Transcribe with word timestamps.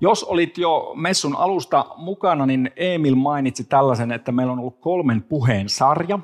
Jos 0.00 0.24
olit 0.24 0.58
jo 0.58 0.92
messun 0.96 1.36
alusta 1.36 1.86
mukana, 1.96 2.46
niin 2.46 2.70
Emil 2.76 3.14
mainitsi 3.14 3.64
tällaisen, 3.64 4.12
että 4.12 4.32
meillä 4.32 4.52
on 4.52 4.58
ollut 4.58 4.80
kolmen 4.80 5.22
puheen 5.22 5.68
sarja. 5.68 6.18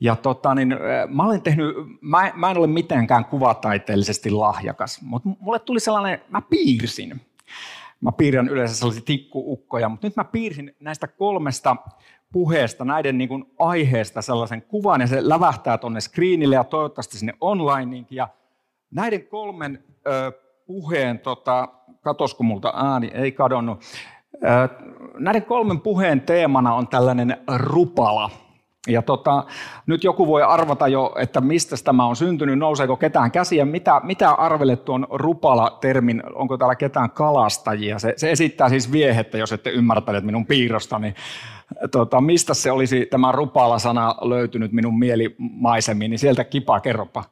Ja 0.00 0.16
tota, 0.16 0.54
niin, 0.54 0.76
mä, 1.08 1.24
olen 1.24 1.42
tehnyt, 1.42 1.76
mä, 2.00 2.32
mä 2.34 2.50
en 2.50 2.56
ole 2.58 2.66
mitenkään 2.66 3.24
kuvataiteellisesti 3.24 4.30
lahjakas, 4.30 5.02
mutta 5.02 5.28
mulle 5.40 5.58
tuli 5.58 5.80
sellainen, 5.80 6.20
mä 6.28 6.40
piirsin. 6.40 7.20
Mä 8.00 8.12
piirrän 8.12 8.48
yleensä 8.48 8.74
sellaisia 8.74 9.02
tikkuukkoja, 9.04 9.88
mutta 9.88 10.06
nyt 10.06 10.16
mä 10.16 10.24
piirsin 10.24 10.76
näistä 10.80 11.08
kolmesta 11.08 11.76
puheesta, 12.32 12.84
näiden 12.84 13.18
niin 13.18 13.28
kuin 13.28 13.44
aiheesta 13.58 14.22
sellaisen 14.22 14.62
kuvan, 14.62 15.00
ja 15.00 15.06
se 15.06 15.28
lävähtää 15.28 15.78
tuonne 15.78 16.00
screenille 16.00 16.54
ja 16.54 16.64
toivottavasti 16.64 17.18
sinne 17.18 17.34
onlineinkin. 17.40 18.16
Ja 18.16 18.28
näiden 18.90 19.26
kolmen 19.26 19.84
ö, 20.06 20.32
puheen, 20.66 21.18
tota, 21.18 21.68
katosko 22.00 22.44
multa 22.44 22.72
ääni, 22.76 23.10
ei 23.14 23.32
kadonnut. 23.32 23.80
Näiden 25.18 25.44
kolmen 25.44 25.80
puheen 25.80 26.20
teemana 26.20 26.74
on 26.74 26.88
tällainen 26.88 27.36
rupala. 27.56 28.30
Ja 28.88 29.02
tota, 29.02 29.44
nyt 29.86 30.04
joku 30.04 30.26
voi 30.26 30.42
arvata 30.42 30.88
jo, 30.88 31.12
että 31.18 31.40
mistä 31.40 31.76
tämä 31.84 32.06
on 32.06 32.16
syntynyt, 32.16 32.58
nouseeko 32.58 32.96
ketään 32.96 33.30
käsiä, 33.30 33.64
mitä, 33.64 34.00
mitä 34.04 34.30
arvelet 34.30 34.84
tuon 34.84 35.06
rupala-termin, 35.10 36.22
onko 36.34 36.58
täällä 36.58 36.74
ketään 36.74 37.10
kalastajia? 37.10 37.98
Se, 37.98 38.14
se 38.16 38.30
esittää 38.30 38.68
siis 38.68 38.92
viehettä, 38.92 39.38
jos 39.38 39.52
ette 39.52 39.70
ymmärtäneet 39.70 40.24
minun 40.24 40.46
piirrostani. 40.46 41.14
Tota, 41.90 42.20
mistä 42.20 42.54
se 42.54 42.72
olisi 42.72 43.06
tämä 43.06 43.32
rupala-sana 43.32 44.14
löytynyt 44.20 44.72
minun 44.72 44.98
mielimaisemiin, 44.98 46.10
niin 46.10 46.18
sieltä 46.18 46.44
kipa, 46.44 46.80
kerropa. 46.80 47.24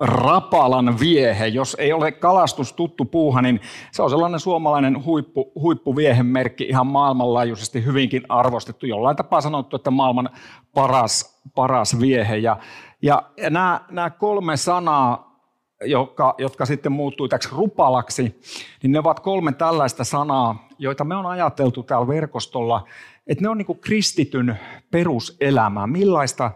Rapalan 0.00 1.00
viehe. 1.00 1.46
Jos 1.46 1.76
ei 1.78 1.92
ole 1.92 2.12
kalastus 2.12 2.72
tuttu 2.72 3.04
puuha, 3.04 3.42
niin 3.42 3.60
se 3.92 4.02
on 4.02 4.10
sellainen 4.10 4.40
suomalainen 4.40 5.04
huippu, 5.04 5.52
huippuviehemerkki, 5.54 6.64
ihan 6.64 6.86
maailmanlaajuisesti 6.86 7.84
hyvinkin 7.84 8.22
arvostettu. 8.28 8.86
Jollain 8.86 9.16
tapaa 9.16 9.40
sanottu, 9.40 9.76
että 9.76 9.90
maailman 9.90 10.30
paras, 10.74 11.42
paras 11.54 12.00
viehe. 12.00 12.36
Ja, 12.36 12.56
ja, 13.02 13.22
nämä, 13.50 13.80
nämä 13.90 14.10
kolme 14.10 14.56
sanaa, 14.56 15.38
jotka, 15.84 16.34
jotka 16.38 16.66
sitten 16.66 16.92
muuttui 16.92 17.28
täksi 17.28 17.48
rupalaksi, 17.52 18.40
niin 18.82 18.92
ne 18.92 18.98
ovat 18.98 19.20
kolme 19.20 19.52
tällaista 19.52 20.04
sanaa, 20.04 20.68
joita 20.78 21.04
me 21.04 21.16
on 21.16 21.26
ajateltu 21.26 21.82
täällä 21.82 22.08
verkostolla, 22.08 22.86
että 23.26 23.42
ne 23.42 23.48
on 23.48 23.58
niin 23.58 23.80
kristityn 23.80 24.58
peruselämä. 24.90 25.86
Millaista 25.86 26.50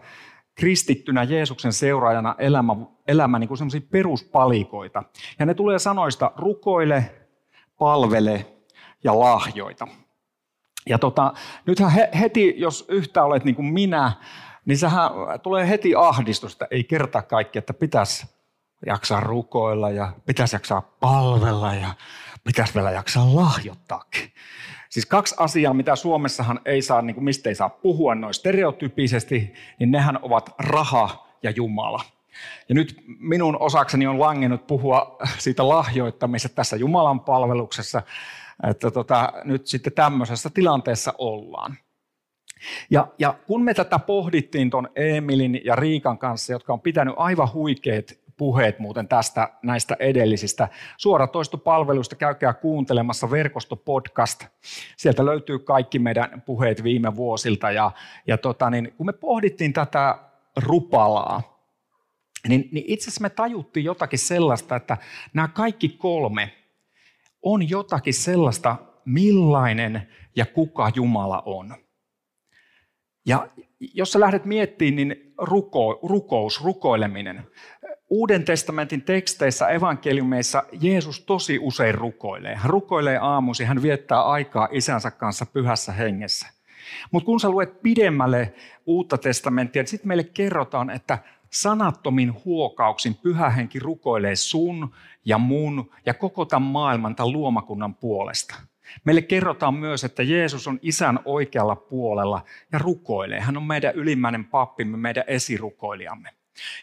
kristittynä 0.57 1.23
Jeesuksen 1.23 1.73
seuraajana 1.73 2.35
elämä, 2.37 2.75
elämä 3.07 3.39
niin 3.39 3.47
kuin 3.47 3.57
sellaisia 3.57 3.81
peruspalikoita. 3.91 5.03
Ja 5.39 5.45
ne 5.45 5.53
tulee 5.53 5.79
sanoista 5.79 6.31
rukoile, 6.37 7.15
palvele 7.77 8.45
ja 9.03 9.19
lahjoita. 9.19 9.87
Ja 10.85 10.99
tota, 10.99 11.33
nythän 11.65 11.91
he, 11.91 12.09
heti, 12.19 12.53
jos 12.57 12.85
yhtä 12.89 13.23
olet 13.23 13.43
niin 13.43 13.55
kuin 13.55 13.65
minä, 13.65 14.11
niin 14.65 14.77
sehän 14.77 15.11
tulee 15.43 15.69
heti 15.69 15.95
ahdistusta. 15.95 16.67
Ei 16.71 16.83
kerta 16.83 17.21
kaikki, 17.21 17.59
että 17.59 17.73
pitäisi 17.73 18.27
jaksaa 18.85 19.19
rukoilla 19.19 19.89
ja 19.89 20.13
pitäisi 20.25 20.55
jaksaa 20.55 20.81
palvella 20.81 21.73
ja 21.73 21.89
pitäisi 22.43 22.75
vielä 22.75 22.91
jaksaa 22.91 23.35
lahjoittaakin. 23.35 24.31
Siis 24.89 25.05
kaksi 25.05 25.35
asiaa, 25.39 25.73
mitä 25.73 25.95
Suomessahan 25.95 26.59
ei 26.65 26.81
saa, 26.81 27.01
niin 27.01 27.13
kuin 27.13 27.23
mistä 27.23 27.49
ei 27.49 27.55
saa 27.55 27.69
puhua 27.69 28.15
noin 28.15 28.33
stereotypisesti, 28.33 29.53
niin 29.79 29.91
nehän 29.91 30.19
ovat 30.21 30.55
raha 30.59 31.27
ja 31.43 31.51
Jumala. 31.51 32.03
Ja 32.69 32.75
nyt 32.75 32.95
minun 33.19 33.57
osakseni 33.59 34.07
on 34.07 34.19
langennut 34.19 34.67
puhua 34.67 35.17
siitä 35.37 35.69
lahjoittamisesta 35.69 36.55
tässä 36.55 36.75
Jumalan 36.75 37.19
palveluksessa, 37.19 38.01
että 38.69 38.91
tota, 38.91 39.33
nyt 39.43 39.67
sitten 39.67 39.93
tämmöisessä 39.93 40.49
tilanteessa 40.49 41.13
ollaan. 41.17 41.77
Ja, 42.89 43.07
ja 43.19 43.33
kun 43.47 43.63
me 43.63 43.73
tätä 43.73 43.99
pohdittiin 43.99 44.69
tuon 44.69 44.89
Emilin 44.95 45.61
ja 45.65 45.75
Riikan 45.75 46.17
kanssa, 46.17 46.53
jotka 46.53 46.73
on 46.73 46.81
pitänyt 46.81 47.13
aivan 47.17 47.53
huikeat 47.53 48.05
puheet 48.37 48.79
muuten 48.79 49.07
tästä 49.07 49.49
näistä 49.63 49.95
edellisistä 49.99 50.67
suoratoistopalveluista. 50.97 52.15
Käykää 52.15 52.53
kuuntelemassa 52.53 53.31
verkostopodcast. 53.31 54.45
Sieltä 54.97 55.25
löytyy 55.25 55.59
kaikki 55.59 55.99
meidän 55.99 56.43
puheet 56.45 56.83
viime 56.83 57.15
vuosilta. 57.15 57.71
Ja, 57.71 57.91
ja 58.27 58.37
tota, 58.37 58.69
niin, 58.69 58.93
kun 58.97 59.05
me 59.05 59.13
pohdittiin 59.13 59.73
tätä 59.73 60.19
rupalaa, 60.55 61.57
niin, 62.47 62.69
niin 62.71 62.85
itse 62.87 63.03
asiassa 63.03 63.21
me 63.21 63.29
tajuttiin 63.29 63.83
jotakin 63.83 64.19
sellaista, 64.19 64.75
että 64.75 64.97
nämä 65.33 65.47
kaikki 65.47 65.89
kolme 65.89 66.53
on 67.41 67.69
jotakin 67.69 68.13
sellaista, 68.13 68.75
millainen 69.05 70.07
ja 70.35 70.45
kuka 70.45 70.91
Jumala 70.95 71.43
on. 71.45 71.75
Ja 73.25 73.47
jos 73.79 74.11
sä 74.11 74.19
lähdet 74.19 74.45
miettimään, 74.45 74.95
niin 74.95 75.33
ruko, 75.37 75.99
rukous, 76.03 76.63
rukoileminen. 76.63 77.47
Uuden 78.09 78.45
testamentin 78.45 79.01
teksteissä, 79.01 79.67
evankeliumeissa 79.67 80.63
Jeesus 80.81 81.19
tosi 81.19 81.59
usein 81.61 81.95
rukoilee. 81.95 82.55
Hän 82.55 82.69
rukoilee 82.69 83.17
aamuisin, 83.17 83.67
hän 83.67 83.81
viettää 83.81 84.21
aikaa 84.21 84.67
isänsä 84.71 85.11
kanssa 85.11 85.45
pyhässä 85.45 85.91
hengessä. 85.91 86.47
Mutta 87.11 87.25
kun 87.25 87.39
sä 87.39 87.49
luet 87.49 87.81
pidemmälle 87.81 88.53
uutta 88.85 89.17
testamenttia, 89.17 89.81
niin 89.81 89.87
sitten 89.87 90.07
meille 90.07 90.23
kerrotaan, 90.23 90.89
että 90.89 91.17
sanattomin 91.49 92.33
huokauksin 92.45 93.15
pyhä 93.15 93.49
henki 93.49 93.79
rukoilee 93.79 94.35
sun 94.35 94.91
ja 95.25 95.37
mun 95.37 95.91
ja 96.05 96.13
koko 96.13 96.45
tämän 96.45 96.69
maailman, 96.69 97.15
tämän 97.15 97.31
luomakunnan 97.31 97.95
puolesta. 97.95 98.55
Meille 99.03 99.21
kerrotaan 99.21 99.73
myös, 99.73 100.03
että 100.03 100.23
Jeesus 100.23 100.67
on 100.67 100.79
isän 100.81 101.19
oikealla 101.25 101.75
puolella 101.75 102.41
ja 102.71 102.79
rukoilee. 102.79 103.39
Hän 103.39 103.57
on 103.57 103.63
meidän 103.63 103.95
ylimmäinen 103.95 104.45
pappimme, 104.45 104.97
meidän 104.97 105.23
esirukoilijamme. 105.27 106.36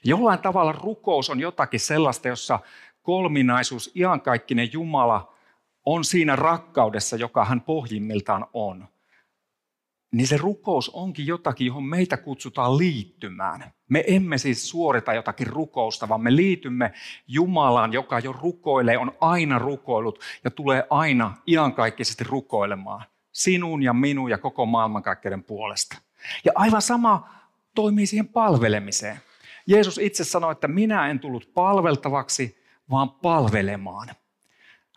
Jollain 0.05 0.39
tavalla 0.39 0.73
rukous 0.73 1.31
on 1.31 1.41
jotakin 1.41 1.81
sellaista, 1.81 2.29
jossa 2.29 2.59
kolminaisuus, 3.03 3.93
iankaikkinen 3.97 4.73
Jumala 4.73 5.35
on 5.87 6.05
siinä 6.05 6.37
rakkaudessa, 6.37 7.17
joka 7.17 7.45
hän 7.45 7.61
pohjimmiltaan 7.61 8.47
on. 8.53 8.89
Niin 10.13 10.27
se 10.27 10.37
rukous 10.37 10.91
onkin 10.91 11.27
jotakin, 11.27 11.67
johon 11.67 11.85
meitä 11.85 12.17
kutsutaan 12.17 12.79
liittymään. 12.79 13.73
Me 13.89 14.05
emme 14.07 14.39
siis 14.39 14.69
suorita 14.69 15.15
jotakin 15.15 15.47
rukousta, 15.47 16.09
vaan 16.09 16.21
me 16.21 16.37
liitymme 16.37 16.93
Jumalaan, 17.29 17.93
joka 17.93 18.19
jo 18.19 18.33
rukoilee, 18.33 18.99
on 18.99 19.13
aina 19.21 19.59
rukoillut 19.59 20.21
ja 20.45 20.51
tulee 20.51 20.87
aina 20.91 21.37
iankaikkisesti 21.47 22.25
rukoilemaan. 22.25 23.05
Sinun 23.33 23.83
ja 23.83 23.93
minun 23.93 24.31
ja 24.31 24.39
koko 24.39 24.67
maailmankaikkeuden 24.67 25.45
puolesta. 25.45 25.97
Ja 26.45 26.53
aivan 26.55 26.83
sama 26.83 27.29
toimii 27.75 28.07
siihen 28.07 28.29
palvelemiseen. 28.29 29.21
Jeesus 29.67 29.99
itse 29.99 30.25
sanoi, 30.25 30.53
että 30.53 30.69
minä 30.69 31.11
en 31.11 31.21
tullut 31.21 31.51
palveltavaksi, 31.55 32.65
vaan 32.91 33.11
palvelemaan. 33.11 34.09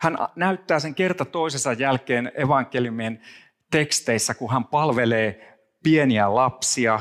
Hän 0.00 0.18
näyttää 0.36 0.80
sen 0.80 0.94
kerta 0.94 1.24
toisensa 1.24 1.72
jälkeen 1.72 2.32
evankeliumien 2.34 3.22
teksteissä, 3.70 4.34
kun 4.34 4.52
hän 4.52 4.64
palvelee 4.64 5.58
pieniä 5.82 6.34
lapsia, 6.34 7.00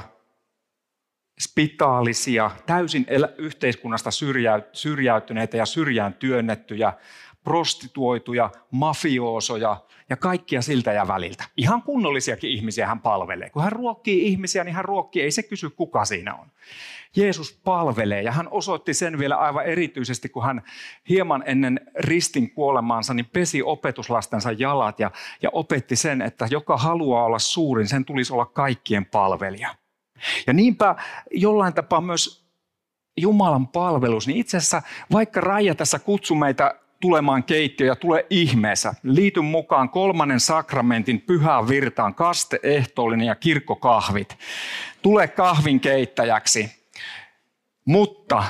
spitaalisia, 1.39 2.51
täysin 2.65 3.05
yhteiskunnasta 3.37 4.09
syrjäytyneitä 4.73 5.57
ja 5.57 5.65
syrjään 5.65 6.13
työnnettyjä, 6.13 6.93
prostituoituja, 7.43 8.49
mafioosoja 8.71 9.77
ja 10.09 10.17
kaikkia 10.17 10.61
siltä 10.61 10.93
ja 10.93 11.07
väliltä. 11.07 11.43
Ihan 11.57 11.81
kunnollisiakin 11.81 12.49
ihmisiä 12.49 12.87
hän 12.87 12.99
palvelee. 12.99 13.49
Kun 13.49 13.63
hän 13.63 13.71
ruokkii 13.71 14.27
ihmisiä, 14.27 14.63
niin 14.63 14.75
hän 14.75 14.85
ruokkii, 14.85 15.21
ei 15.21 15.31
se 15.31 15.43
kysy 15.43 15.69
kuka 15.69 16.05
siinä 16.05 16.35
on. 16.35 16.51
Jeesus 17.17 17.59
palvelee 17.63 18.21
ja 18.21 18.31
hän 18.31 18.47
osoitti 18.51 18.93
sen 18.93 19.19
vielä 19.19 19.35
aivan 19.35 19.65
erityisesti, 19.65 20.29
kun 20.29 20.43
hän 20.43 20.61
hieman 21.09 21.43
ennen 21.45 21.79
ristin 21.99 22.51
kuolemaansa 22.51 23.13
niin 23.13 23.29
pesi 23.33 23.63
opetuslastensa 23.63 24.51
jalat 24.51 24.99
ja, 24.99 25.11
ja 25.41 25.49
opetti 25.53 25.95
sen, 25.95 26.21
että 26.21 26.47
joka 26.51 26.77
haluaa 26.77 27.25
olla 27.25 27.39
suurin, 27.39 27.87
sen 27.87 28.05
tulisi 28.05 28.33
olla 28.33 28.45
kaikkien 28.45 29.05
palvelija. 29.05 29.75
Ja 30.47 30.53
niinpä 30.53 30.95
jollain 31.31 31.73
tapaa 31.73 32.01
myös 32.01 32.47
Jumalan 33.19 33.67
palvelus, 33.67 34.27
niin 34.27 34.37
itse 34.37 34.57
asiassa 34.57 34.81
vaikka 35.11 35.41
Raija 35.41 35.75
tässä 35.75 35.99
kutsui 35.99 36.37
meitä 36.37 36.75
tulemaan 36.99 37.43
keittiö 37.43 37.87
ja 37.87 37.95
tule 37.95 38.25
ihmeessä. 38.29 38.93
Liity 39.03 39.41
mukaan 39.41 39.89
kolmannen 39.89 40.39
sakramentin 40.39 41.21
pyhään 41.21 41.67
virtaan, 41.67 42.15
kaste, 42.15 42.59
ehtoollinen 42.63 43.27
ja 43.27 43.35
kirkkokahvit. 43.35 44.37
Tule 45.01 45.27
kahvin 45.27 45.79
keittäjäksi. 45.79 46.76
Mutta 47.87 48.43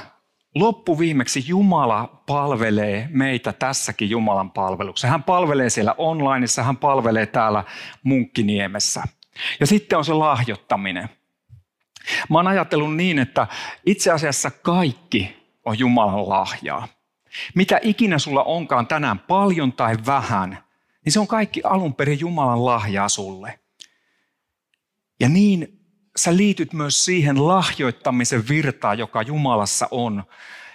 loppuviimeksi 0.55 1.43
Jumala 1.47 2.23
palvelee 2.25 3.07
meitä 3.11 3.53
tässäkin 3.53 4.09
Jumalan 4.09 4.51
palveluksessa. 4.51 5.07
Hän 5.07 5.23
palvelee 5.23 5.69
siellä 5.69 5.95
onlineissa, 5.97 6.63
hän 6.63 6.77
palvelee 6.77 7.25
täällä 7.25 7.63
Munkkiniemessä. 8.03 9.03
Ja 9.59 9.67
sitten 9.67 9.97
on 9.97 10.05
se 10.05 10.13
lahjoittaminen. 10.13 11.09
Mä 12.29 12.37
oon 12.37 12.47
ajatellut 12.47 12.95
niin, 12.95 13.19
että 13.19 13.47
itse 13.85 14.11
asiassa 14.11 14.51
kaikki 14.51 15.35
on 15.65 15.79
Jumalan 15.79 16.29
lahjaa. 16.29 16.87
Mitä 17.55 17.79
ikinä 17.81 18.19
sulla 18.19 18.43
onkaan 18.43 18.87
tänään, 18.87 19.19
paljon 19.19 19.73
tai 19.73 19.95
vähän, 20.05 20.63
niin 21.05 21.13
se 21.13 21.19
on 21.19 21.27
kaikki 21.27 21.61
alun 21.63 21.95
perin 21.95 22.19
Jumalan 22.19 22.65
lahjaa 22.65 23.09
sulle. 23.09 23.59
Ja 25.19 25.29
niin 25.29 25.76
sä 26.17 26.37
liityt 26.37 26.73
myös 26.73 27.05
siihen 27.05 27.47
lahjoittamisen 27.47 28.47
virtaan, 28.47 28.97
joka 28.97 29.21
Jumalassa 29.21 29.87
on, 29.91 30.23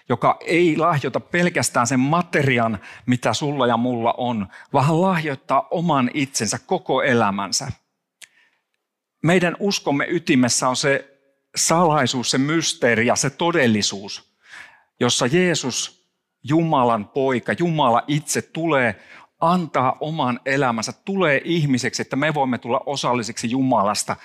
joka 0.09 0.39
ei 0.47 0.77
lahjoita 0.77 1.21
pelkästään 1.21 1.87
sen 1.87 2.01
materian, 2.01 2.79
mitä 3.07 3.35
sulla 3.35 3.67
ja 3.67 3.77
mulla 3.77 4.15
on, 4.17 4.47
vaan 4.73 5.03
lahjoittaa 5.03 5.69
oman 5.71 6.11
itsensä 6.15 6.59
koko 6.67 7.03
elämänsä. 7.03 7.73
Meidän 9.23 9.57
uskomme 9.59 10.07
ytimessä 10.09 10.69
on 10.69 10.77
se 10.77 11.19
salaisuus, 11.57 12.31
se 12.31 12.39
mysteeri 12.39 13.07
ja 13.07 13.17
se 13.17 13.31
todellisuus, 13.31 14.33
jossa 15.01 15.27
Jeesus, 15.27 16.03
Jumalan 16.45 17.09
poika, 17.09 17.53
Jumala 17.59 18.05
itse 18.07 18.43
tulee 18.43 19.03
antaa 19.43 19.97
oman 20.01 20.41
elämänsä, 20.47 20.93
tulee 21.05 21.41
ihmiseksi, 21.45 22.03
että 22.03 22.17
me 22.17 22.35
voimme 22.35 22.59
tulla 22.59 22.81
osallisiksi 22.87 23.51
Jumalasta, 23.51 24.17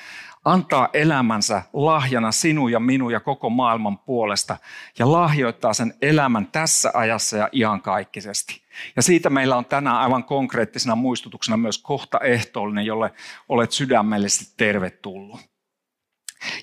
antaa 0.45 0.89
elämänsä 0.93 1.61
lahjana 1.73 2.31
sinun 2.31 2.71
ja 2.71 2.79
minun 2.79 3.11
ja 3.11 3.19
koko 3.19 3.49
maailman 3.49 3.99
puolesta 3.99 4.57
ja 4.99 5.11
lahjoittaa 5.11 5.73
sen 5.73 5.93
elämän 6.01 6.47
tässä 6.51 6.91
ajassa 6.93 7.37
ja 7.37 7.49
iankaikkisesti. 7.53 8.61
Ja 8.95 9.01
siitä 9.01 9.29
meillä 9.29 9.57
on 9.57 9.65
tänään 9.65 9.97
aivan 9.97 10.23
konkreettisena 10.23 10.95
muistutuksena 10.95 11.57
myös 11.57 11.77
kohta 11.77 12.19
ehtoollinen, 12.19 12.85
jolle 12.85 13.13
olet 13.49 13.71
sydämellisesti 13.71 14.53
tervetullut. 14.57 15.39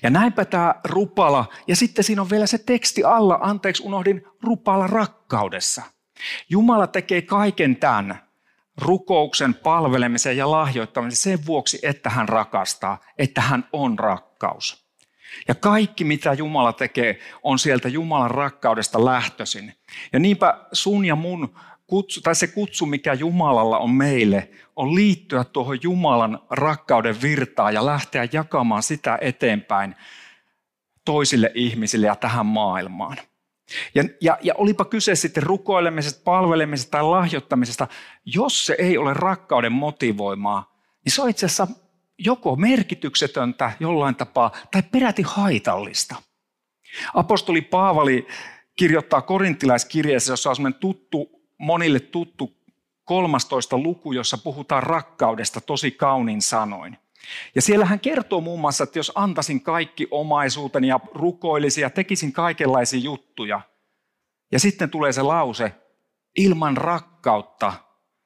Ja 0.03 0.09
näinpä 0.09 0.45
tämä 0.45 0.75
rupala, 0.83 1.45
ja 1.67 1.75
sitten 1.75 2.03
siinä 2.03 2.21
on 2.21 2.29
vielä 2.29 2.47
se 2.47 2.57
teksti 2.57 3.03
alla, 3.03 3.39
anteeksi 3.41 3.83
unohdin, 3.83 4.27
rupala 4.43 4.87
rakkaudessa. 4.87 5.81
Jumala 6.49 6.87
tekee 6.87 7.21
kaiken 7.21 7.75
tämän 7.75 8.25
rukouksen, 8.77 9.53
palvelemisen 9.53 10.37
ja 10.37 10.51
lahjoittamisen 10.51 11.17
sen 11.17 11.45
vuoksi, 11.45 11.79
että 11.83 12.09
hän 12.09 12.29
rakastaa, 12.29 13.01
että 13.17 13.41
hän 13.41 13.67
on 13.73 13.99
rakkaus. 13.99 14.85
Ja 15.47 15.55
kaikki, 15.55 16.03
mitä 16.03 16.33
Jumala 16.33 16.73
tekee, 16.73 17.19
on 17.43 17.59
sieltä 17.59 17.89
Jumalan 17.89 18.31
rakkaudesta 18.31 19.05
lähtöisin. 19.05 19.73
Ja 20.13 20.19
niinpä 20.19 20.67
sun 20.71 21.05
ja 21.05 21.15
mun 21.15 21.55
kutsu, 21.87 22.21
tai 22.21 22.35
se 22.35 22.47
kutsu, 22.47 22.85
mikä 22.85 23.13
Jumalalla 23.13 23.77
on 23.77 23.89
meille, 23.89 24.49
on 24.75 24.95
liittyä 24.95 25.43
tuohon 25.43 25.79
Jumalan 25.81 26.39
rakkauden 26.49 27.21
virtaan 27.21 27.73
ja 27.73 27.85
lähteä 27.85 28.27
jakamaan 28.31 28.83
sitä 28.83 29.17
eteenpäin 29.21 29.95
toisille 31.05 31.51
ihmisille 31.53 32.07
ja 32.07 32.15
tähän 32.15 32.45
maailmaan. 32.45 33.17
Ja, 33.95 34.03
ja, 34.21 34.37
ja 34.41 34.53
olipa 34.57 34.85
kyse 34.85 35.15
sitten 35.15 35.43
rukoilemisesta, 35.43 36.21
palvelemisesta 36.23 36.91
tai 36.91 37.03
lahjoittamisesta, 37.03 37.87
jos 38.25 38.65
se 38.65 38.75
ei 38.79 38.97
ole 38.97 39.13
rakkauden 39.13 39.71
motivoimaa, 39.71 40.75
niin 41.05 41.13
se 41.13 41.21
on 41.21 41.29
itse 41.29 41.45
asiassa 41.45 41.67
joko 42.17 42.55
merkityksetöntä 42.55 43.71
jollain 43.79 44.15
tapaa 44.15 44.51
tai 44.71 44.83
peräti 44.91 45.21
haitallista. 45.21 46.15
Apostoli 47.13 47.61
Paavali 47.61 48.27
kirjoittaa 48.75 49.21
korintilaiskirjeessä, 49.21 50.33
jossa 50.33 50.49
on 50.49 50.73
tuttu 50.73 51.29
monille 51.57 51.99
tuttu 51.99 52.53
13 53.03 53.77
luku, 53.77 54.11
jossa 54.11 54.37
puhutaan 54.37 54.83
rakkaudesta 54.83 55.61
tosi 55.61 55.91
kaunin 55.91 56.41
sanoin. 56.41 56.97
Ja 57.55 57.61
siellä 57.61 57.85
hän 57.85 57.99
kertoo 57.99 58.41
muun 58.41 58.59
muassa, 58.59 58.83
että 58.83 58.99
jos 58.99 59.11
antaisin 59.15 59.61
kaikki 59.61 60.07
omaisuuteni 60.11 60.87
ja 60.87 60.99
rukoilisin 61.13 61.81
ja 61.81 61.89
tekisin 61.89 62.33
kaikenlaisia 62.33 62.99
juttuja, 62.99 63.61
ja 64.51 64.59
sitten 64.59 64.89
tulee 64.89 65.13
se 65.13 65.21
lause, 65.21 65.71
ilman 66.37 66.77
rakkautta, 66.77 67.73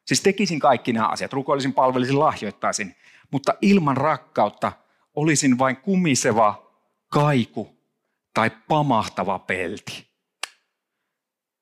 siis 0.05 0.21
tekisin 0.21 0.59
kaikki 0.59 0.93
nämä 0.93 1.07
asiat, 1.07 1.33
rukoilisin, 1.33 1.73
palvelisin, 1.73 2.19
lahjoittaisin, 2.19 2.95
mutta 3.31 3.53
ilman 3.61 3.97
rakkautta 3.97 4.71
olisin 5.15 5.57
vain 5.57 5.77
kumiseva 5.77 6.71
kaiku 7.07 7.77
tai 8.33 8.51
pamahtava 8.67 9.39
pelti. 9.39 10.09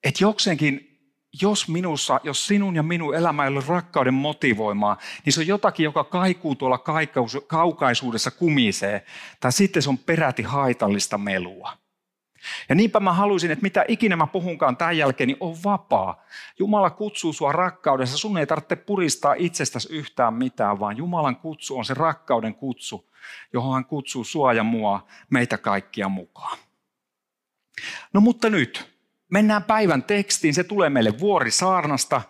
Että 0.03 0.23
jokseenkin 0.23 0.86
jos 1.41 1.67
minussa, 1.67 2.19
jos 2.23 2.47
sinun 2.47 2.75
ja 2.75 2.83
minun 2.83 3.15
elämä 3.15 3.43
ei 3.43 3.49
ole 3.49 3.63
rakkauden 3.67 4.13
motivoimaa, 4.13 4.97
niin 5.25 5.33
se 5.33 5.39
on 5.39 5.47
jotakin, 5.47 5.83
joka 5.83 6.03
kaikuu 6.03 6.55
tuolla 6.55 6.83
kaukaisuudessa 7.47 8.31
kumisee, 8.31 9.05
tai 9.39 9.51
sitten 9.51 9.81
se 9.81 9.89
on 9.89 9.97
peräti 9.97 10.43
haitallista 10.43 11.17
melua. 11.17 11.77
Ja 12.69 12.75
niinpä 12.75 12.99
mä 12.99 13.13
haluaisin, 13.13 13.51
että 13.51 13.63
mitä 13.63 13.85
ikinä 13.87 14.15
mä 14.15 14.27
puhunkaan 14.27 14.77
tämän 14.77 14.97
jälkeen, 14.97 15.27
niin 15.27 15.37
on 15.39 15.57
vapaa. 15.63 16.23
Jumala 16.59 16.89
kutsuu 16.89 17.33
sua 17.33 17.51
rakkaudessa. 17.51 18.17
Sun 18.17 18.37
ei 18.37 18.47
tarvitse 18.47 18.75
puristaa 18.75 19.35
itsestäsi 19.37 19.93
yhtään 19.93 20.33
mitään, 20.33 20.79
vaan 20.79 20.97
Jumalan 20.97 21.35
kutsu 21.35 21.77
on 21.77 21.85
se 21.85 21.93
rakkauden 21.93 22.55
kutsu, 22.55 23.11
johon 23.53 23.73
hän 23.73 23.85
kutsuu 23.85 24.23
sua 24.23 24.53
ja 24.53 24.63
mua, 24.63 25.07
meitä 25.29 25.57
kaikkia 25.57 26.09
mukaan. 26.09 26.57
No 28.13 28.21
mutta 28.21 28.49
nyt, 28.49 28.96
Mennään 29.29 29.63
päivän 29.63 30.03
tekstiin, 30.03 30.53
se 30.53 30.63
tulee 30.63 30.89
meille 30.89 31.19
Vuorisaarnasta, 31.19 32.21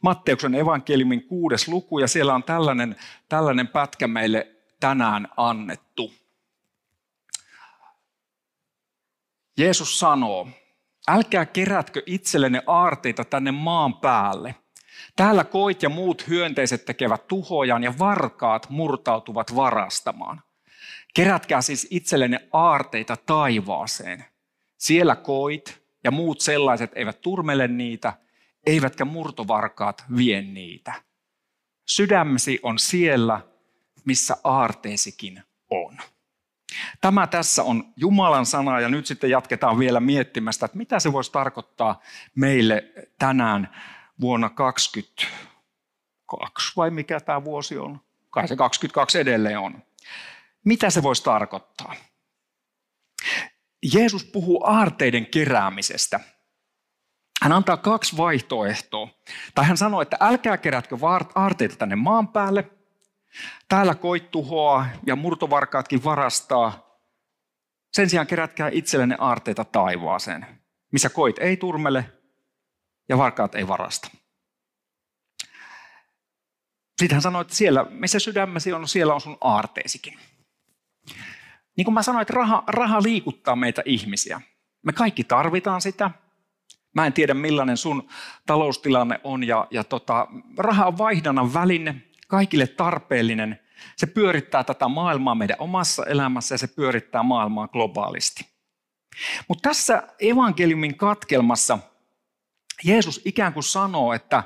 Matteuksen 0.00 0.54
evankeliumin 0.54 1.24
kuudes 1.24 1.68
luku, 1.68 1.98
ja 1.98 2.08
siellä 2.08 2.34
on 2.34 2.42
tällainen, 2.42 2.96
tällainen 3.28 3.68
pätkä 3.68 4.08
meille 4.08 4.56
tänään 4.80 5.28
annettu. 5.36 6.12
Jeesus 9.58 9.98
sanoo, 9.98 10.48
älkää 11.08 11.46
kerätkö 11.46 12.02
itsellenne 12.06 12.62
aarteita 12.66 13.24
tänne 13.24 13.50
maan 13.50 13.94
päälle. 13.94 14.54
Täällä 15.16 15.44
koit 15.44 15.82
ja 15.82 15.88
muut 15.88 16.28
hyönteiset 16.28 16.84
tekevät 16.84 17.28
tuhojan 17.28 17.82
ja 17.82 17.98
varkaat 17.98 18.70
murtautuvat 18.70 19.56
varastamaan. 19.56 20.42
Kerätkää 21.14 21.62
siis 21.62 21.86
itsellenne 21.90 22.48
aarteita 22.52 23.16
taivaaseen. 23.16 24.24
Siellä 24.76 25.16
koit 25.16 25.87
ja 26.04 26.10
muut 26.10 26.40
sellaiset 26.40 26.90
eivät 26.94 27.20
turmele 27.20 27.68
niitä, 27.68 28.12
eivätkä 28.66 29.04
murtovarkaat 29.04 30.04
vie 30.16 30.42
niitä. 30.42 30.92
Sydämesi 31.86 32.60
on 32.62 32.78
siellä, 32.78 33.40
missä 34.04 34.36
aarteesikin 34.44 35.42
on. 35.70 35.98
Tämä 37.00 37.26
tässä 37.26 37.62
on 37.62 37.92
Jumalan 37.96 38.46
sana 38.46 38.80
ja 38.80 38.88
nyt 38.88 39.06
sitten 39.06 39.30
jatketaan 39.30 39.78
vielä 39.78 40.00
miettimästä, 40.00 40.66
että 40.66 40.78
mitä 40.78 41.00
se 41.00 41.12
voisi 41.12 41.32
tarkoittaa 41.32 42.00
meille 42.34 42.84
tänään 43.18 43.76
vuonna 44.20 44.50
2022 44.50 46.72
vai 46.76 46.90
mikä 46.90 47.20
tämä 47.20 47.44
vuosi 47.44 47.78
on? 47.78 48.00
Kai 48.30 48.48
se 48.48 48.56
22 48.56 49.18
edelleen 49.18 49.58
on. 49.58 49.82
Mitä 50.64 50.90
se 50.90 51.02
voisi 51.02 51.24
tarkoittaa? 51.24 51.94
Jeesus 53.82 54.24
puhuu 54.24 54.64
aarteiden 54.66 55.26
keräämisestä. 55.26 56.20
Hän 57.42 57.52
antaa 57.52 57.76
kaksi 57.76 58.16
vaihtoehtoa. 58.16 59.08
Tai 59.54 59.64
hän 59.64 59.76
sanoo, 59.76 60.02
että 60.02 60.16
älkää 60.20 60.56
kerätkö 60.56 60.96
aarteita 61.34 61.76
tänne 61.76 61.96
maan 61.96 62.28
päälle. 62.28 62.70
Täällä 63.68 63.94
koit 63.94 64.30
tuhoa 64.30 64.86
ja 65.06 65.16
murtovarkaatkin 65.16 66.04
varastaa. 66.04 66.88
Sen 67.92 68.10
sijaan 68.10 68.26
kerätkää 68.26 68.68
itsellenne 68.72 69.16
aarteita 69.18 69.64
taivaaseen, 69.64 70.46
missä 70.92 71.08
koit 71.08 71.38
ei 71.38 71.56
turmele 71.56 72.12
ja 73.08 73.18
varkaat 73.18 73.54
ei 73.54 73.68
varasta. 73.68 74.10
Sitten 76.98 77.16
hän 77.16 77.22
sanoi, 77.22 77.42
että 77.42 77.54
siellä, 77.54 77.86
missä 77.90 78.18
sydämesi 78.18 78.72
on, 78.72 78.88
siellä 78.88 79.14
on 79.14 79.20
sun 79.20 79.38
aarteesikin. 79.40 80.18
Niin 81.78 81.84
kuin 81.84 81.94
mä 81.94 82.02
sanoin, 82.02 82.22
että 82.22 82.34
raha, 82.34 82.64
raha 82.66 83.02
liikuttaa 83.02 83.56
meitä 83.56 83.82
ihmisiä. 83.84 84.40
Me 84.82 84.92
kaikki 84.92 85.24
tarvitaan 85.24 85.80
sitä. 85.80 86.10
Mä 86.94 87.06
en 87.06 87.12
tiedä 87.12 87.34
millainen 87.34 87.76
sun 87.76 88.08
taloustilanne 88.46 89.20
on 89.24 89.44
ja, 89.44 89.66
ja 89.70 89.84
tota, 89.84 90.26
raha 90.56 90.86
on 90.86 90.98
vaihdannan 90.98 91.54
väline, 91.54 92.02
kaikille 92.28 92.66
tarpeellinen. 92.66 93.60
Se 93.96 94.06
pyörittää 94.06 94.64
tätä 94.64 94.88
maailmaa 94.88 95.34
meidän 95.34 95.56
omassa 95.60 96.06
elämässä 96.06 96.54
ja 96.54 96.58
se 96.58 96.66
pyörittää 96.66 97.22
maailmaa 97.22 97.68
globaalisti. 97.68 98.46
Mutta 99.48 99.68
tässä 99.68 100.02
evankeliumin 100.20 100.96
katkelmassa 100.96 101.78
Jeesus 102.84 103.20
ikään 103.24 103.52
kuin 103.52 103.64
sanoo, 103.64 104.12
että 104.12 104.42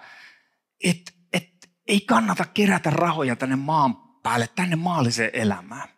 et, 0.85 1.15
et, 1.33 1.71
ei 1.89 2.01
kannata 2.01 2.45
kerätä 2.45 2.91
rahoja 2.91 3.37
tänne 3.37 3.57
maan 3.57 3.97
päälle, 4.23 4.49
tänne 4.55 4.77
maalliseen 4.77 5.31
elämään. 5.33 5.89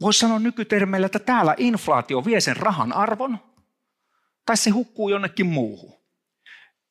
Voisi 0.00 0.18
sanoa 0.18 0.38
nykytermeillä, 0.38 1.06
että 1.06 1.18
täällä 1.18 1.54
inflaatio 1.56 2.24
vie 2.24 2.40
sen 2.40 2.56
rahan 2.56 2.92
arvon, 2.92 3.38
tai 4.46 4.56
se 4.56 4.70
hukkuu 4.70 5.08
jonnekin 5.08 5.46
muuhun. 5.46 5.98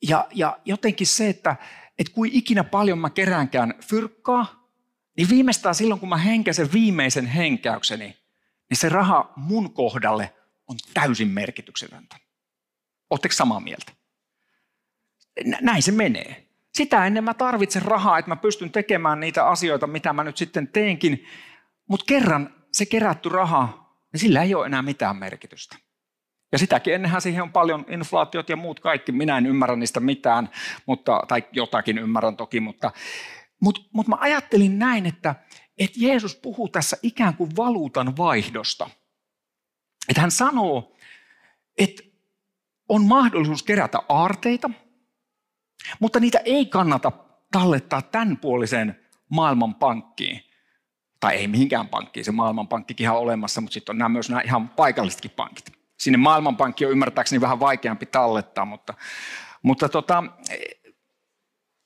Ja, 0.02 0.28
ja 0.34 0.58
jotenkin 0.66 1.08
se, 1.08 1.30
että, 1.30 1.56
että 2.00 2.14
kuin 2.14 2.32
ikinä 2.34 2.64
paljon 2.64 3.00
mä 3.00 3.10
keräänkään 3.10 3.74
fyrkkaa, 3.86 4.70
niin 5.18 5.30
viimeistään 5.30 5.76
silloin, 5.76 6.00
kun 6.00 6.10
mä 6.10 6.18
henkäsen 6.18 6.74
viimeisen 6.74 7.26
henkäykseni, 7.26 8.18
niin 8.70 8.78
se 8.78 8.90
raha 8.90 9.34
mun 9.36 9.74
kohdalle 9.74 10.34
on 10.68 10.78
täysin 10.94 11.28
merkityksetöntä. 11.28 12.16
Oletteko 13.10 13.34
samaa 13.34 13.60
mieltä? 13.60 13.92
Näin 15.62 15.84
se 15.84 15.92
menee. 15.92 16.48
Sitä 16.74 17.06
ennen 17.06 17.24
mä 17.24 17.34
tarvitsen 17.34 17.82
rahaa, 17.82 18.20
että 18.20 18.32
mä 18.32 18.36
pystyn 18.36 18.72
tekemään 18.72 19.20
niitä 19.20 19.48
asioita, 19.48 19.88
mitä 19.88 20.14
mä 20.14 20.24
nyt 20.24 20.38
sitten 20.38 20.68
teenkin. 20.68 21.26
Mutta 21.88 22.06
kerran 22.06 22.57
se 22.78 22.86
kerätty 22.86 23.30
raha, 23.30 23.94
niin 24.14 24.20
sillä 24.20 24.44
ei 24.44 24.56
ole 24.56 24.66
enää 24.66 24.82
mitään 24.82 25.18
merkitystä. 25.18 25.78
Ja 26.52 26.58
sitäkin 26.58 26.94
ennenhän 26.94 27.22
siihen 27.22 27.44
on 27.44 27.52
paljon 27.52 27.86
inflaatiot 27.90 28.50
ja 28.50 28.56
muut 28.56 28.80
kaikki. 28.80 29.12
Minä 29.12 29.38
en 29.38 29.46
ymmärrä 29.46 29.76
niistä 29.76 30.00
mitään, 30.00 30.50
mutta, 30.86 31.24
tai 31.28 31.44
jotakin 31.52 31.98
ymmärrän 31.98 32.38
toki, 32.38 32.60
mutta, 32.60 32.92
mutta, 33.62 33.82
mutta 33.94 34.10
mä 34.10 34.18
ajattelin 34.20 34.80
näin, 34.80 35.06
että, 35.06 35.36
että 35.78 35.98
Jeesus 36.02 36.36
puhuu 36.36 36.70
tässä 36.70 36.98
ikään 37.04 37.36
kuin 37.36 37.56
valuutan 37.56 38.18
vaihdosta. 38.18 38.90
Että 40.10 40.22
hän 40.22 40.32
sanoo, 40.32 40.96
että 41.78 42.04
on 42.90 43.06
mahdollisuus 43.06 43.64
kerätä 43.64 44.00
aarteita, 44.10 44.70
mutta 46.00 46.20
niitä 46.20 46.40
ei 46.46 46.66
kannata 46.66 47.12
tallettaa 47.52 48.02
tämän 48.02 48.38
puoliseen 48.38 49.00
maailmanpankkiin. 49.30 50.47
Tai 51.20 51.36
ei 51.36 51.48
mihinkään 51.48 51.88
pankkiin, 51.88 52.26
se 52.26 52.32
maailmanpankkikin 52.32 53.10
on 53.10 53.18
olemassa, 53.18 53.62
mutta 53.62 53.74
sitten 53.74 53.94
on 53.94 53.98
nämä 53.98 54.10
myös 54.10 54.30
nämä 54.30 54.42
ihan 54.42 54.70
paikallisetkin 54.70 55.32
pankit. 55.32 55.72
Sinne 55.98 56.18
maailmanpankki 56.18 56.86
on 56.86 56.92
ymmärtääkseni 56.92 57.42
vähän 57.42 57.60
vaikeampi 57.60 58.06
tallettaa, 58.06 58.66
mutta, 58.66 58.94
mutta 59.62 59.90
tota, 59.90 60.24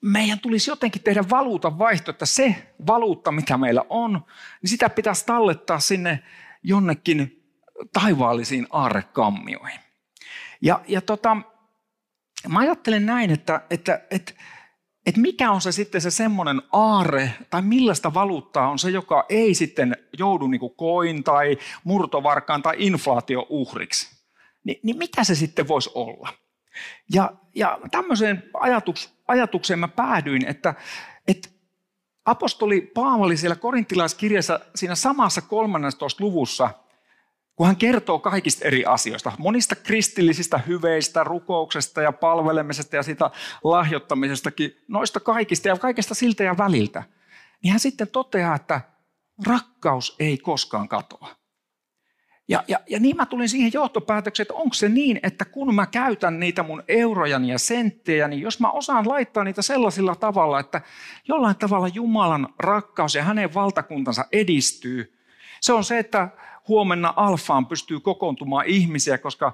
meidän 0.02 0.40
tulisi 0.40 0.72
jotenkin 0.72 1.04
tehdä 1.04 1.24
valuutan 1.30 1.80
vaihto, 1.80 2.12
että 2.12 2.26
se 2.26 2.74
valuutta, 2.88 3.32
mitä 3.32 3.58
meillä 3.58 3.86
on, 3.90 4.26
niin 4.62 4.70
sitä 4.70 4.90
pitäisi 4.90 5.26
tallettaa 5.26 5.80
sinne 5.80 6.24
jonnekin 6.64 7.44
taivaallisiin 7.94 8.68
aarrekammioihin. 8.70 9.80
Ja, 10.62 10.82
ja 10.88 11.02
tota, 11.02 11.38
mä 12.48 12.60
ajattelen 12.60 13.06
näin, 13.06 13.32
että, 13.32 13.62
että, 13.70 14.02
että, 14.12 14.34
että 15.06 15.22
mikä 15.22 15.52
on 15.52 15.62
se 15.62 15.72
sitten 15.72 16.02
se 16.02 16.12
semmoinen 16.12 16.62
aare, 16.72 17.34
tai 17.50 17.62
millaista 17.62 18.14
valuuttaa 18.14 18.70
on 18.70 18.80
se, 18.80 18.90
joka 18.90 19.26
ei 19.30 19.54
sitten 19.54 19.98
joudu 20.18 20.48
niin 20.48 20.60
kuin 20.60 20.76
koin 20.76 21.24
tai 21.24 21.58
murtovarkaan 21.84 22.62
tai 22.62 22.76
inflaatiouhriksi. 22.78 24.22
Ni, 24.64 24.80
niin 24.84 24.98
mitä 24.98 25.24
se 25.24 25.36
sitten 25.36 25.68
voisi 25.68 25.90
olla? 25.94 26.30
Ja, 27.14 27.32
ja 27.56 27.80
tämmöiseen 27.92 28.44
ajatuks, 28.54 29.14
ajatukseen 29.28 29.80
mä 29.80 29.88
päädyin, 29.88 30.46
että, 30.46 30.74
että 31.28 31.50
apostoli 32.26 32.82
Paavali 32.82 33.38
siellä 33.38 33.56
korintilaiskirjassa 33.56 34.60
siinä 34.76 34.96
samassa 34.96 35.42
13. 35.42 36.24
luvussa– 36.24 36.70
kun 37.56 37.68
hän 37.68 37.76
kertoo 37.76 38.20
kaikista 38.20 38.68
eri 38.68 38.86
asioista, 38.86 39.32
monista 39.38 39.76
kristillisistä 39.76 40.58
hyveistä, 40.58 41.24
rukouksesta 41.24 42.02
ja 42.02 42.12
palvelemisesta 42.12 42.96
ja 42.96 43.04
sitä 43.04 43.32
lahjoittamisestakin, 43.64 44.78
noista 44.88 45.20
kaikista 45.20 45.68
ja 45.68 45.78
kaikesta 45.78 46.16
siltä 46.16 46.44
ja 46.44 46.58
väliltä, 46.58 47.04
niin 47.64 47.72
hän 47.72 47.80
sitten 47.80 48.08
toteaa, 48.08 48.56
että 48.56 48.82
rakkaus 49.48 50.16
ei 50.20 50.38
koskaan 50.38 50.88
katoa. 50.88 51.42
Ja, 52.48 52.64
ja, 52.68 52.80
ja 52.90 53.00
niin 53.00 53.16
mä 53.16 53.26
tulin 53.26 53.50
siihen 53.50 53.72
johtopäätökseen, 53.74 54.44
että 54.44 54.54
onko 54.54 54.74
se 54.74 54.90
niin, 54.90 55.20
että 55.24 55.46
kun 55.46 55.76
mä 55.76 55.86
käytän 55.86 56.40
niitä 56.40 56.64
mun 56.64 56.84
eurojani 56.88 57.50
ja 57.50 57.60
senttejä, 57.60 58.28
niin 58.28 58.42
jos 58.42 58.60
mä 58.60 58.72
osaan 58.72 59.10
laittaa 59.10 59.44
niitä 59.44 59.62
sellaisilla 59.62 60.16
tavalla, 60.16 60.60
että 60.60 60.82
jollain 61.28 61.56
tavalla 61.56 61.88
Jumalan 61.88 62.54
rakkaus 62.60 63.16
ja 63.16 63.24
hänen 63.24 63.54
valtakuntansa 63.54 64.26
edistyy, 64.32 65.14
se 65.62 65.74
on 65.74 65.84
se, 65.84 66.00
että 66.00 66.30
huomenna 66.68 67.14
alfaan 67.16 67.66
pystyy 67.66 68.00
kokoontumaan 68.00 68.66
ihmisiä, 68.66 69.18
koska 69.18 69.54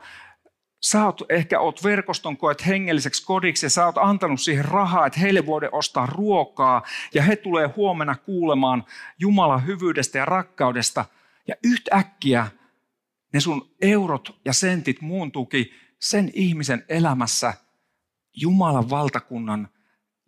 sä 0.81 1.05
oot, 1.05 1.21
ehkä 1.29 1.59
oot 1.59 1.83
verkoston 1.83 2.37
koet 2.37 2.67
hengelliseksi 2.67 3.25
kodiksi 3.25 3.65
ja 3.65 3.69
sä 3.69 3.85
oot 3.85 3.97
antanut 3.97 4.41
siihen 4.41 4.65
rahaa, 4.65 5.05
että 5.05 5.19
heille 5.19 5.45
voidaan 5.45 5.75
ostaa 5.75 6.05
ruokaa 6.05 6.81
ja 7.13 7.23
he 7.23 7.35
tulee 7.35 7.67
huomenna 7.75 8.15
kuulemaan 8.15 8.85
Jumalan 9.19 9.65
hyvyydestä 9.65 10.17
ja 10.17 10.25
rakkaudesta. 10.25 11.05
Ja 11.47 11.55
yhtäkkiä 11.63 12.47
ne 13.33 13.39
sun 13.39 13.75
eurot 13.81 14.39
ja 14.45 14.53
sentit 14.53 15.01
muuntuukin 15.01 15.65
sen 15.99 16.31
ihmisen 16.33 16.85
elämässä 16.89 17.53
Jumalan 18.33 18.89
valtakunnan 18.89 19.69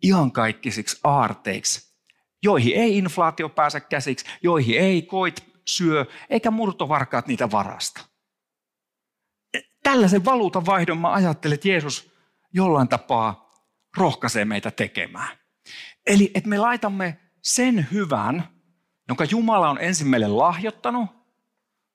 iankaikkisiksi 0.04 1.00
aarteiksi, 1.04 1.94
joihin 2.42 2.76
ei 2.76 2.98
inflaatio 2.98 3.48
pääse 3.48 3.80
käsiksi, 3.80 4.26
joihin 4.42 4.80
ei 4.80 5.02
koit 5.02 5.49
syö, 5.76 6.06
eikä 6.30 6.50
murtovarkaat 6.50 7.26
niitä 7.26 7.50
varasta. 7.50 8.00
Tällaisen 9.82 10.24
valuutan 10.24 10.64
mä 10.98 11.12
ajattelen, 11.12 11.54
että 11.54 11.68
Jeesus 11.68 12.12
jollain 12.52 12.88
tapaa 12.88 13.52
rohkaisee 13.96 14.44
meitä 14.44 14.70
tekemään. 14.70 15.38
Eli 16.06 16.30
että 16.34 16.48
me 16.48 16.58
laitamme 16.58 17.20
sen 17.42 17.86
hyvän, 17.92 18.48
jonka 19.08 19.24
Jumala 19.24 19.70
on 19.70 19.78
ensin 19.80 20.06
meille 20.06 20.28
lahjoittanut, 20.28 21.10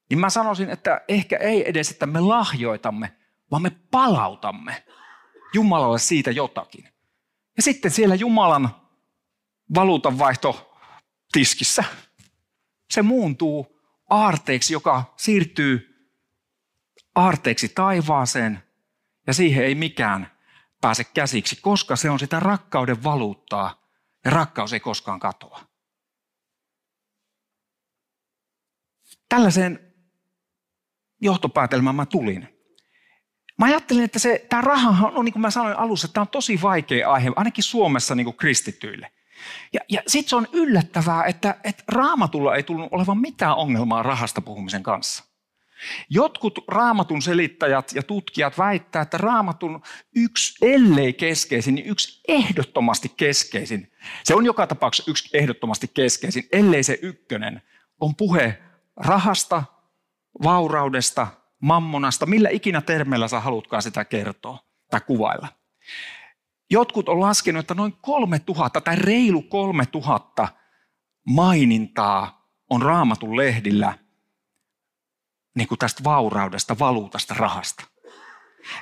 niin 0.10 0.20
mä 0.20 0.29
sanoisin, 0.29 0.70
että 0.70 1.01
ehkä 1.08 1.38
ei 1.38 1.70
edes, 1.70 1.91
että 1.91 2.05
me 2.05 2.20
lahjoitamme, 2.20 3.15
vaan 3.51 3.62
me 3.62 3.70
palautamme 3.70 4.86
Jumalalle 5.53 6.00
siitä 6.00 6.32
jotakin. 6.32 6.89
Ja 7.58 7.63
sitten 7.63 7.91
siellä 7.91 8.15
Jumalan 8.15 8.70
valuutanvaihto 9.75 10.77
tiskissä 11.32 11.84
se 12.96 13.02
muuntuu 13.02 13.82
aarteeksi, 14.10 14.74
joka 14.74 15.14
siirtyy 15.18 15.96
aarteeksi 17.16 17.70
taivaaseen 17.70 18.64
ja 19.28 19.34
siihen 19.34 19.66
ei 19.66 19.75
mikään 19.75 20.32
pääse 20.82 21.04
käsiksi, 21.04 21.56
koska 21.62 21.96
se 21.96 22.10
on 22.10 22.20
sitä 22.20 22.40
rakkauden 22.40 23.04
valuuttaa 23.04 23.88
ja 24.25 24.32
rakkaus 24.32 24.74
ei 24.74 24.80
koskaan 24.80 25.20
katoa. 25.20 25.62
Tällaiseen 29.30 29.94
johtopäätelmään 31.22 31.96
mä 31.96 32.06
tulin. 32.06 32.50
Mä 33.60 33.66
ajattelin, 33.66 34.04
että 34.04 34.20
se, 34.20 34.46
tämä 34.50 34.62
raha 34.62 35.08
on, 35.08 35.25
niin 35.25 35.34
kuin 35.34 35.42
mä 35.42 35.52
sanoin 35.52 35.78
alussa, 35.78 36.08
tämä 36.08 36.22
on 36.22 36.28
tosi 36.28 36.62
vaikea 36.62 37.12
aihe, 37.12 37.32
ainakin 37.36 37.64
Suomessa 37.64 38.16
niin 38.16 38.25
kuin 38.25 38.38
kristityille. 38.38 39.12
Ja, 39.74 39.80
ja 39.89 40.01
sitten 40.08 40.30
se 40.30 40.36
on 40.36 40.48
yllättävää, 40.54 41.24
että, 41.24 41.56
että 41.63 41.84
raamatulla 41.88 42.56
ei 42.56 42.63
tullut 42.63 42.89
olevan 42.92 43.18
mitään 43.18 43.56
ongelmaa 43.56 44.04
rahasta 44.04 44.42
puhumisen 44.42 44.84
kanssa. 44.84 45.24
Jotkut 46.10 46.60
raamatun 46.68 47.22
selittäjät 47.22 47.92
ja 47.94 48.04
tutkijat 48.04 48.58
väittää, 48.58 49.01
että 49.01 49.18
raamatun 49.18 49.82
yksi, 50.15 50.65
ellei 50.65 51.13
keskeisin, 51.13 51.75
niin 51.75 51.88
yksi 51.88 52.22
ehdottomasti 52.27 53.13
keskeisin, 53.18 53.92
se 54.24 54.36
on 54.36 54.46
joka 54.46 54.68
tapauksessa 54.68 55.12
yksi 55.12 55.38
ehdottomasti 55.38 55.88
keskeisin, 55.94 56.44
ellei 56.51 56.84
se 56.84 57.00
ykkönen, 57.01 57.62
on 58.00 58.15
puhe 58.15 58.62
rahasta, 58.98 59.63
vauraudesta, 60.44 61.27
mammonasta, 61.60 62.25
millä 62.25 62.50
ikinä 62.50 62.82
termeillä 62.82 63.27
sä 63.27 63.39
haluatkaan 63.39 63.82
sitä 63.82 64.06
kertoa 64.06 64.60
tai 64.92 65.01
kuvailla. 65.01 65.48
Jotkut 66.69 67.10
on 67.10 67.22
laskenut, 67.22 67.60
että 67.60 67.74
noin 67.74 67.98
3000 68.01 68.81
tai 68.81 68.95
reilu 68.95 69.41
3000 69.41 70.48
mainintaa 71.27 72.50
on 72.69 72.81
raamatun 72.81 73.38
lehdillä 73.38 73.98
niin 75.55 75.67
kuin 75.67 75.79
tästä 75.79 76.03
vauraudesta, 76.03 76.79
valuutasta, 76.79 77.34
rahasta. 77.34 77.84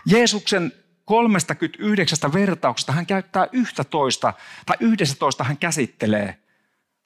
Jeesuksen 0.05 0.71
39 1.05 2.33
vertauksesta 2.33 2.91
hän 2.91 3.05
käyttää 3.05 3.47
11 3.51 4.33
tai 4.65 4.77
11 4.79 5.43
hän 5.43 5.57
käsittelee 5.57 6.43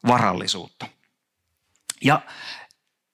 varallisuutta. 0.08 0.88
Ja 2.04 2.22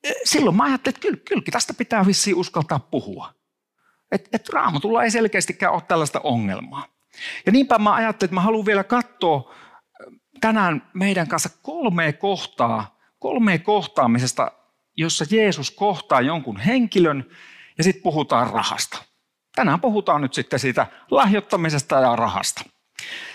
e, 0.03 0.12
silloin 0.24 0.55
mä 0.55 0.63
ajattelin, 0.63 0.96
että 0.96 1.08
kyllä, 1.08 1.17
kyllä 1.27 1.41
tästä 1.51 1.74
pitää 1.74 2.05
vissiin 2.05 2.36
uskaltaa 2.36 2.79
puhua. 2.79 3.34
Että 4.12 4.29
et 4.34 4.50
raamatulla 4.50 5.03
ei 5.03 5.12
selkeästikään 5.12 5.74
ole 5.74 5.82
tällaista 5.82 6.20
ongelmaa. 6.20 6.93
Ja 7.46 7.51
niinpä 7.51 7.77
mä 7.77 7.93
ajattelin, 7.93 8.27
että 8.27 8.36
mä 8.36 8.41
haluan 8.41 8.65
vielä 8.65 8.84
katsoa 8.84 9.53
tänään 10.41 10.89
meidän 10.93 11.27
kanssa 11.27 11.50
kolme 11.62 12.13
kohtaa, 12.13 13.00
kolme 13.20 13.58
kohtaamisesta, 13.58 14.51
jossa 14.98 15.25
Jeesus 15.32 15.72
kohtaa 15.72 16.22
jonkun 16.22 16.58
henkilön 16.58 17.25
ja 17.77 17.84
sitten 17.84 18.03
puhutaan 18.03 18.50
rahasta. 18.50 19.03
Tänään 19.55 19.82
puhutaan 19.82 20.22
nyt 20.22 20.34
sitten 20.34 20.60
siitä 20.60 20.88
lahjoittamisesta 21.12 21.96
ja 21.96 22.15
rahasta. 22.15 22.63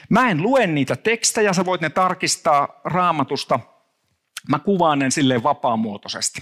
Mä 0.08 0.30
en 0.30 0.42
lue 0.42 0.66
niitä 0.66 0.96
tekstejä, 0.96 1.52
sä 1.52 1.64
voit 1.64 1.80
ne 1.80 1.90
tarkistaa 1.90 2.80
raamatusta. 2.84 3.60
Mä 4.48 4.58
kuvaan 4.58 4.98
ne 4.98 5.10
silleen 5.10 5.42
vapaamuotoisesti. 5.42 6.40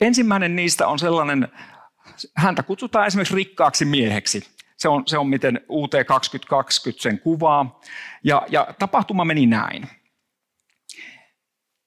Ensimmäinen 0.00 0.56
niistä 0.56 0.86
on 0.86 0.98
sellainen, 0.98 1.48
häntä 2.36 2.62
kutsutaan 2.62 3.06
esimerkiksi 3.06 3.34
rikkaaksi 3.34 3.84
mieheksi. 3.84 4.46
Se 4.82 4.88
on, 4.88 5.02
se 5.06 5.18
on 5.18 5.28
miten 5.28 5.60
UT 5.68 5.90
2020 6.06 7.02
sen 7.02 7.18
kuvaa. 7.18 7.80
Ja, 8.24 8.46
ja 8.48 8.74
tapahtuma 8.78 9.24
meni 9.24 9.46
näin. 9.46 9.88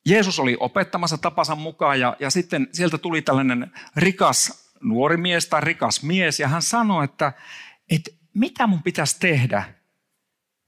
Jeesus 0.06 0.40
oli 0.40 0.58
opettamassa 0.60 1.18
tapansa 1.18 1.56
mukaan 1.56 2.00
ja, 2.00 2.16
ja 2.20 2.30
sitten 2.30 2.68
sieltä 2.72 2.98
tuli 2.98 3.22
tällainen 3.22 3.72
rikas 3.96 4.72
nuori 4.82 5.18
mies 5.18 5.48
tai 5.48 5.62
rikas 5.62 6.04
mies 6.04 6.40
ja 6.40 6.48
hän 6.48 6.62
sanoi, 6.62 7.04
että, 7.04 7.34
että 7.90 8.12
mitä 8.34 8.68
mun 8.68 8.84
pitäisi 8.84 9.20
tehdä, 9.20 9.64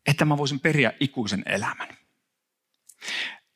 että 0.05 0.25
mä 0.25 0.37
voisin 0.37 0.59
periä 0.59 0.93
ikuisen 0.99 1.43
elämän. 1.45 1.87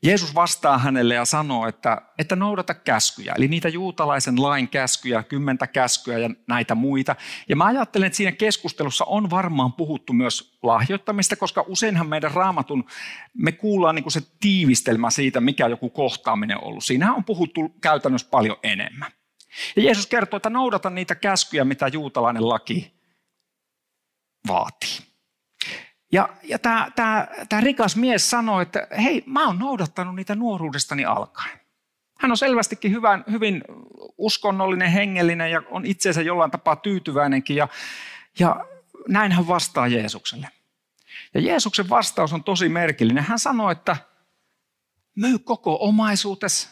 Jeesus 0.04 0.36
vastaa 0.36 0.78
hänelle 0.78 1.14
ja 1.14 1.26
sanoo, 1.26 1.68
että, 1.68 2.02
että 2.18 2.36
noudata 2.36 2.74
käskyjä, 2.74 3.34
eli 3.38 3.48
niitä 3.48 3.70
juutalaisen 3.70 4.42
lain 4.42 4.68
käskyjä, 4.68 5.24
kymmentä 5.24 5.68
käskyä 5.68 6.18
ja 6.18 6.30
näitä 6.48 6.76
muita. 6.76 7.16
Ja 7.50 7.56
mä 7.56 7.66
ajattelen, 7.66 8.08
että 8.08 8.18
siinä 8.18 8.32
keskustelussa 8.32 9.06
on 9.06 9.30
varmaan 9.30 9.74
puhuttu 9.74 10.14
myös 10.14 10.58
lahjoittamista, 10.64 11.36
koska 11.36 11.66
useinhan 11.68 12.08
meidän 12.08 12.32
raamatun, 12.32 12.86
me 13.34 13.52
kuullaan 13.52 13.96
niin 13.96 14.04
kuin 14.04 14.14
se 14.14 14.22
tiivistelmä 14.40 15.10
siitä, 15.10 15.42
mikä 15.42 15.68
joku 15.68 15.90
kohtaaminen 15.90 16.58
on 16.58 16.64
ollut. 16.64 16.84
Siinähän 16.84 17.16
on 17.16 17.24
puhuttu 17.24 17.70
käytännössä 17.82 18.28
paljon 18.32 18.58
enemmän. 18.64 19.12
Ja 19.76 19.84
Jeesus 19.84 20.08
kertoo, 20.08 20.38
että 20.38 20.50
noudata 20.50 20.90
niitä 20.90 21.16
käskyjä, 21.16 21.66
mitä 21.66 21.88
juutalainen 21.88 22.50
laki 22.50 22.94
vaatii. 24.48 25.11
Ja, 26.12 26.30
ja 26.44 26.60
tämä, 26.60 26.92
tämä, 26.96 27.28
tämä 27.50 27.62
rikas 27.62 27.96
mies 27.96 28.30
sanoi, 28.30 28.62
että 28.62 28.88
hei, 29.04 29.24
mä 29.26 29.48
oon 29.48 29.60
noudattanut 29.60 30.16
niitä 30.16 30.36
nuoruudestani 30.36 31.06
alkaen. 31.06 31.60
Hän 32.20 32.32
on 32.32 32.38
selvästikin 32.38 32.92
hyvän, 32.92 33.24
hyvin 33.32 33.64
uskonnollinen, 34.18 34.92
hengellinen 34.92 35.52
ja 35.52 35.64
on 35.70 35.86
itseensä 35.86 36.22
jollain 36.22 36.52
tapaa 36.52 36.76
tyytyväinenkin. 36.76 37.56
Ja, 37.56 37.68
ja 38.40 38.66
näin 39.08 39.32
hän 39.32 39.48
vastaa 39.48 39.88
Jeesukselle. 39.88 40.48
Ja 41.34 41.42
Jeesuksen 41.42 41.90
vastaus 41.90 42.34
on 42.34 42.44
tosi 42.44 42.70
merkillinen. 42.70 43.24
Hän 43.24 43.40
sanoi, 43.40 43.72
että 43.72 43.98
myy 45.16 45.40
koko 45.40 45.78
omaisuutes, 45.82 46.70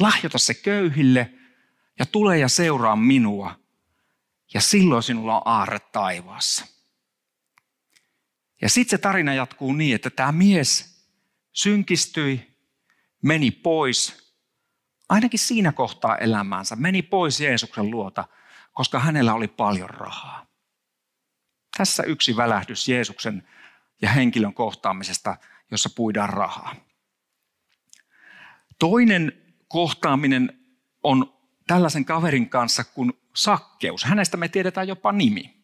lahjota 0.00 0.38
se 0.38 0.54
köyhille 0.54 1.30
ja 1.98 2.06
tule 2.06 2.38
ja 2.38 2.48
seuraa 2.48 2.96
minua. 2.96 3.54
Ja 4.54 4.60
silloin 4.60 5.02
sinulla 5.02 5.36
on 5.36 5.42
aarre 5.44 5.78
taivaassa. 5.78 6.75
Ja 8.62 8.68
sitten 8.68 8.90
se 8.90 8.98
tarina 8.98 9.34
jatkuu 9.34 9.72
niin, 9.72 9.94
että 9.94 10.10
tämä 10.10 10.32
mies 10.32 10.96
synkistyi, 11.52 12.56
meni 13.22 13.50
pois, 13.50 14.32
ainakin 15.08 15.38
siinä 15.38 15.72
kohtaa 15.72 16.16
elämäänsä, 16.16 16.76
meni 16.76 17.02
pois 17.02 17.40
Jeesuksen 17.40 17.90
luota, 17.90 18.24
koska 18.72 18.98
hänellä 18.98 19.34
oli 19.34 19.48
paljon 19.48 19.90
rahaa. 19.90 20.46
Tässä 21.76 22.02
yksi 22.02 22.36
välähdys 22.36 22.88
Jeesuksen 22.88 23.48
ja 24.02 24.10
henkilön 24.10 24.54
kohtaamisesta, 24.54 25.36
jossa 25.70 25.90
puidaan 25.96 26.30
rahaa. 26.30 26.74
Toinen 28.78 29.32
kohtaaminen 29.68 30.58
on 31.02 31.36
tällaisen 31.66 32.04
kaverin 32.04 32.50
kanssa 32.50 32.84
kuin 32.84 33.12
sakkeus. 33.34 34.04
Hänestä 34.04 34.36
me 34.36 34.48
tiedetään 34.48 34.88
jopa 34.88 35.12
nimi. 35.12 35.55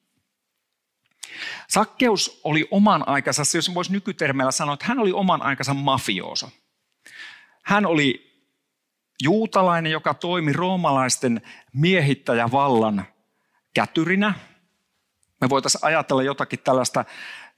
Sakkeus 1.68 2.40
oli 2.44 2.68
oman 2.70 3.08
aikansa, 3.08 3.42
jos 3.54 3.74
voisi 3.74 3.92
nykytermeillä 3.92 4.52
sanoa, 4.52 4.74
että 4.74 4.86
hän 4.86 4.98
oli 4.98 5.12
oman 5.12 5.42
aikansa 5.42 5.74
mafiooso. 5.74 6.48
Hän 7.62 7.86
oli 7.86 8.32
juutalainen, 9.22 9.92
joka 9.92 10.14
toimi 10.14 10.52
roomalaisten 10.52 11.42
miehittäjävallan 11.72 13.04
kätyrinä. 13.74 14.34
Me 15.40 15.48
voitaisiin 15.48 15.84
ajatella 15.84 16.22
jotakin 16.22 16.58
tällaista, 16.58 17.04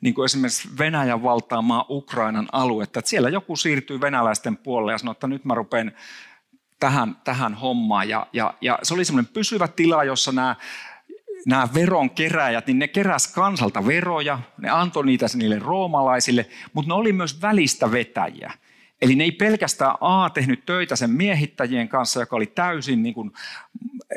niin 0.01 0.15
kuin 0.15 0.25
esimerkiksi 0.25 0.69
Venäjän 0.79 1.23
valtaamaa 1.23 1.87
Ukrainan 1.89 2.49
aluetta, 2.53 2.99
että 2.99 3.09
siellä 3.09 3.29
joku 3.29 3.57
siirtyy 3.57 4.01
venäläisten 4.01 4.57
puolelle 4.57 4.93
ja 4.93 4.99
sanoo, 4.99 5.13
että 5.13 5.27
nyt 5.27 5.45
mä 5.45 5.55
rupean 5.55 5.93
tähän, 6.81 7.17
tähän 7.25 7.55
hommaan. 7.55 8.09
Ja, 8.09 8.27
ja, 8.33 8.55
ja 8.61 8.79
se 8.83 8.95
oli 8.95 9.05
semmoinen 9.05 9.33
pysyvä 9.33 9.69
tila, 9.69 10.05
jossa 10.05 10.33
nämä 10.33 10.57
nämä 11.47 11.69
veronkeräjät, 11.75 12.67
niin 12.67 12.79
ne 12.79 12.89
keräs 12.89 13.33
kansalta 13.33 13.87
veroja, 13.87 14.39
ne 14.59 14.71
antoi 14.71 15.07
niitä 15.07 15.27
niille 15.35 15.59
roomalaisille, 15.59 16.47
mutta 16.73 16.89
ne 16.89 16.95
oli 16.95 17.13
myös 17.13 17.43
välistä 17.43 17.93
vetäjiä. 17.93 18.53
Eli 19.03 19.15
ne 19.15 19.25
ei 19.25 19.33
pelkästään 19.33 19.95
A 20.01 20.31
tehnyt 20.31 20.67
töitä 20.67 20.97
sen 20.97 21.11
miehittäjien 21.11 21.89
kanssa, 21.89 22.21
joka 22.21 22.37
oli 22.37 22.47
täysin 22.47 23.03
niin 23.03 23.15
kuin 23.15 23.33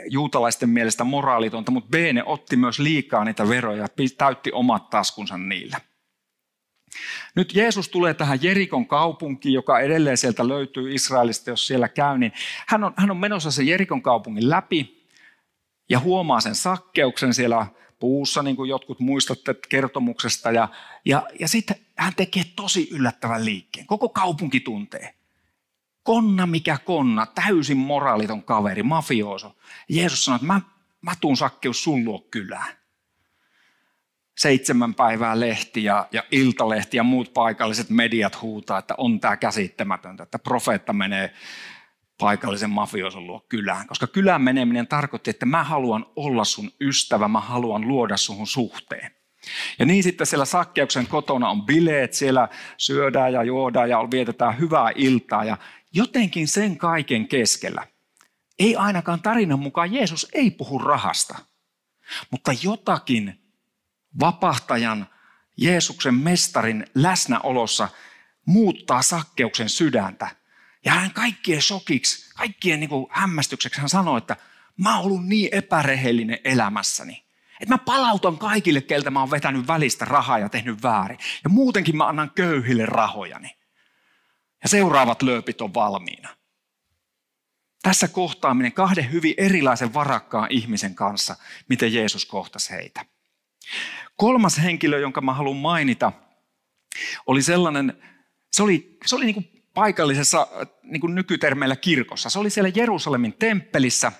juutalaisten 0.09 0.69
mielestä 0.69 1.03
moraalitonta, 1.03 1.71
mutta 1.71 1.89
B 1.89 1.93
ne 2.13 2.23
otti 2.25 2.55
myös 2.55 2.79
liikaa 2.79 3.25
niitä 3.25 3.49
veroja 3.49 3.81
ja 3.81 4.07
täytti 4.17 4.51
omat 4.51 4.89
taskunsa 4.89 5.37
niillä. 5.37 5.77
Nyt 7.35 7.55
Jeesus 7.55 7.89
tulee 7.89 8.13
tähän 8.13 8.39
Jerikon 8.41 8.87
kaupunkiin, 8.87 9.53
joka 9.53 9.79
edelleen 9.79 10.17
sieltä 10.17 10.47
löytyy 10.47 10.95
Israelista, 10.95 11.49
jos 11.49 11.67
siellä 11.67 11.87
käy, 11.87 12.17
niin 12.17 12.33
hän 12.67 12.83
on, 12.83 12.93
hän 12.97 13.11
on 13.11 13.17
menossa 13.17 13.51
sen 13.51 13.67
Jerikon 13.67 14.01
kaupungin 14.01 14.49
läpi 14.49 14.96
ja 15.89 15.99
huomaa 15.99 16.41
sen 16.41 16.55
sakkeuksen 16.55 17.33
siellä 17.33 17.67
puussa, 17.99 18.43
niin 18.43 18.55
kuin 18.55 18.69
jotkut 18.69 18.99
muistatte 18.99 19.55
kertomuksesta. 19.69 20.51
Ja, 20.51 20.67
ja, 21.05 21.27
ja 21.39 21.47
sitten 21.47 21.75
hän 21.95 22.13
tekee 22.15 22.43
tosi 22.55 22.87
yllättävän 22.91 23.45
liikkeen. 23.45 23.87
Koko 23.87 24.09
kaupunki 24.09 24.59
tuntee. 24.59 25.13
Konna 26.03 26.45
mikä 26.45 26.77
konna, 26.85 27.25
täysin 27.25 27.77
moraaliton 27.77 28.43
kaveri, 28.43 28.83
mafiooso. 28.83 29.55
Jeesus 29.89 30.25
sanoi, 30.25 30.35
että 30.35 30.47
mä, 30.47 30.61
mä 31.01 31.11
tuun 31.21 31.37
sakkeus 31.37 31.83
sun 31.83 32.05
luo 32.05 32.19
kylään. 32.31 32.77
Seitsemän 34.37 34.93
päivää 34.93 35.39
lehti 35.39 35.83
ja, 35.83 36.07
ja 36.11 36.23
iltalehti 36.31 36.97
ja 36.97 37.03
muut 37.03 37.33
paikalliset 37.33 37.89
mediat 37.89 38.41
huutaa, 38.41 38.79
että 38.79 38.95
on 38.97 39.19
tämä 39.19 39.37
käsittämätöntä, 39.37 40.23
että 40.23 40.39
profeetta 40.39 40.93
menee 40.93 41.33
paikallisen 42.17 42.69
mafioson 42.69 43.27
luo 43.27 43.45
kylään. 43.49 43.87
Koska 43.87 44.07
kylään 44.07 44.41
meneminen 44.41 44.87
tarkoitti, 44.87 45.29
että 45.29 45.45
mä 45.45 45.63
haluan 45.63 46.05
olla 46.15 46.43
sun 46.43 46.71
ystävä, 46.81 47.27
mä 47.27 47.39
haluan 47.39 47.87
luoda 47.87 48.17
suhun 48.17 48.47
suhteen. 48.47 49.11
Ja 49.79 49.85
niin 49.85 50.03
sitten 50.03 50.27
siellä 50.27 50.45
sakkeuksen 50.45 51.07
kotona 51.07 51.49
on 51.49 51.65
bileet, 51.65 52.13
siellä 52.13 52.47
syödään 52.77 53.33
ja 53.33 53.43
juodaan 53.43 53.89
ja 53.89 54.07
vietetään 54.11 54.59
hyvää 54.59 54.91
iltaa. 54.95 55.43
Ja 55.43 55.57
jotenkin 55.93 56.47
sen 56.47 56.77
kaiken 56.77 57.27
keskellä, 57.27 57.87
ei 58.59 58.75
ainakaan 58.75 59.21
tarinan 59.21 59.59
mukaan 59.59 59.93
Jeesus 59.93 60.27
ei 60.33 60.51
puhu 60.51 60.79
rahasta, 60.79 61.35
mutta 62.31 62.51
jotakin 62.63 63.41
vapahtajan, 64.19 65.07
Jeesuksen 65.57 66.15
mestarin 66.15 66.85
läsnäolossa 66.95 67.89
muuttaa 68.45 69.01
sakkeuksen 69.01 69.69
sydäntä– 69.69 70.29
ja 70.87 70.93
hän 70.93 71.11
kaikkien 71.11 71.61
shokiksi, 71.61 72.33
kaikkien 72.35 72.79
niin 72.79 72.89
kuin 72.89 73.07
hämmästykseksi 73.09 73.81
hän 73.81 73.89
sanoi, 73.89 74.17
että 74.17 74.35
mä 74.77 74.95
oon 74.95 75.05
ollut 75.05 75.25
niin 75.25 75.49
epärehellinen 75.51 76.39
elämässäni. 76.43 77.23
Että 77.61 77.73
mä 77.73 77.77
palautan 77.77 78.37
kaikille, 78.37 78.81
keltä 78.81 79.11
mä 79.11 79.19
oon 79.19 79.31
vetänyt 79.31 79.67
välistä 79.67 80.05
rahaa 80.05 80.39
ja 80.39 80.49
tehnyt 80.49 80.83
väärin. 80.83 81.19
Ja 81.43 81.49
muutenkin 81.49 81.97
mä 81.97 82.07
annan 82.07 82.31
köyhille 82.35 82.85
rahojani. 82.85 83.55
Ja 84.63 84.69
seuraavat 84.69 85.21
lööpit 85.21 85.61
on 85.61 85.73
valmiina. 85.73 86.29
Tässä 87.81 88.07
kohtaaminen 88.07 88.73
kahden 88.73 89.11
hyvin 89.11 89.33
erilaisen 89.37 89.93
varakkaan 89.93 90.51
ihmisen 90.51 90.95
kanssa, 90.95 91.35
miten 91.69 91.93
Jeesus 91.93 92.25
kohtasi 92.25 92.69
heitä. 92.69 93.05
Kolmas 94.15 94.57
henkilö, 94.63 94.99
jonka 94.99 95.21
mä 95.21 95.33
haluan 95.33 95.57
mainita, 95.57 96.11
oli 97.25 97.41
sellainen, 97.41 98.03
se 98.51 98.63
oli, 98.63 98.97
se 99.05 99.15
oli 99.15 99.25
niin 99.25 99.33
kuin 99.33 99.57
paikallisessa 99.77 100.47
niin 100.83 101.01
kuin 101.01 101.15
nykytermeillä 101.15 101.75
kirkossa. 101.75 102.29
Se 102.29 102.39
oli 102.39 102.49
siellä 102.49 102.71
Jerusalemin 102.75 103.33
temppelissä. 103.33 104.11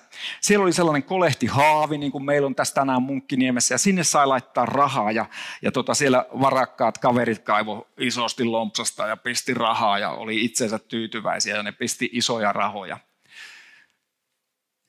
Siellä 0.41 0.63
oli 0.63 0.73
sellainen 0.73 1.03
kolehtihaavi, 1.03 1.97
niin 1.97 2.11
kuin 2.11 2.25
meillä 2.25 2.45
on 2.45 2.55
tässä 2.55 2.73
tänään 2.73 3.01
Munkkiniemessä, 3.01 3.73
ja 3.73 3.77
sinne 3.77 4.03
sai 4.03 4.27
laittaa 4.27 4.65
rahaa. 4.65 5.11
Ja, 5.11 5.25
ja 5.61 5.71
tota, 5.71 5.93
siellä 5.93 6.25
varakkaat 6.41 6.97
kaverit 6.97 7.39
kaivo 7.39 7.87
isosti 7.97 8.43
lompsasta 8.43 9.07
ja 9.07 9.17
pisti 9.17 9.53
rahaa 9.53 9.99
ja 9.99 10.09
oli 10.09 10.45
itsensä 10.45 10.79
tyytyväisiä 10.79 11.55
ja 11.55 11.63
ne 11.63 11.71
pisti 11.71 12.09
isoja 12.13 12.53
rahoja. 12.53 12.97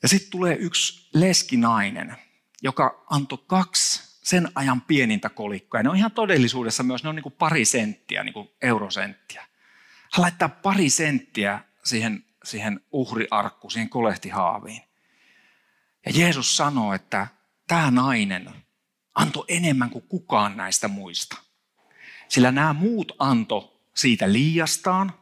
Ja 0.03 0.09
sitten 0.09 0.31
tulee 0.31 0.57
yksi 0.61 1.09
leskinainen, 1.15 2.17
joka 2.63 3.05
antoi 3.11 3.39
kaksi 3.47 4.03
sen 4.23 4.49
ajan 4.55 4.81
pienintä 4.81 5.29
kolikkoa. 5.29 5.83
Ne 5.83 5.91
on 5.91 5.97
ihan 5.97 6.13
todellisuudessa 6.13 6.83
myös, 6.83 7.03
ne 7.03 7.09
on 7.09 7.15
niin 7.15 7.23
kuin 7.23 7.35
pari 7.39 7.65
senttiä, 7.65 8.25
niin 8.25 8.35
kuin 8.35 8.49
eurosenttiä. 8.63 9.48
Hän 10.13 10.23
laittaa 10.23 10.49
pari 10.49 10.91
senttiä 10.91 11.61
siihen, 11.85 12.25
siihen 12.45 12.81
uhriarkkuun, 12.93 13.71
siihen 13.71 13.89
kolehtihaaviin. 13.89 14.83
Ja 16.07 16.13
Jeesus 16.15 16.57
sanoo, 16.57 16.95
että 16.95 17.27
tämä 17.67 17.91
nainen 17.91 18.51
antoi 19.15 19.45
enemmän 19.49 19.91
kuin 19.91 20.09
kukaan 20.09 20.57
näistä 20.57 20.89
muista. 20.89 21.37
Sillä 22.29 22.53
nämä 22.53 22.73
muut 22.73 23.13
anto 23.19 23.81
siitä 23.95 24.33
liiastaan, 24.33 25.13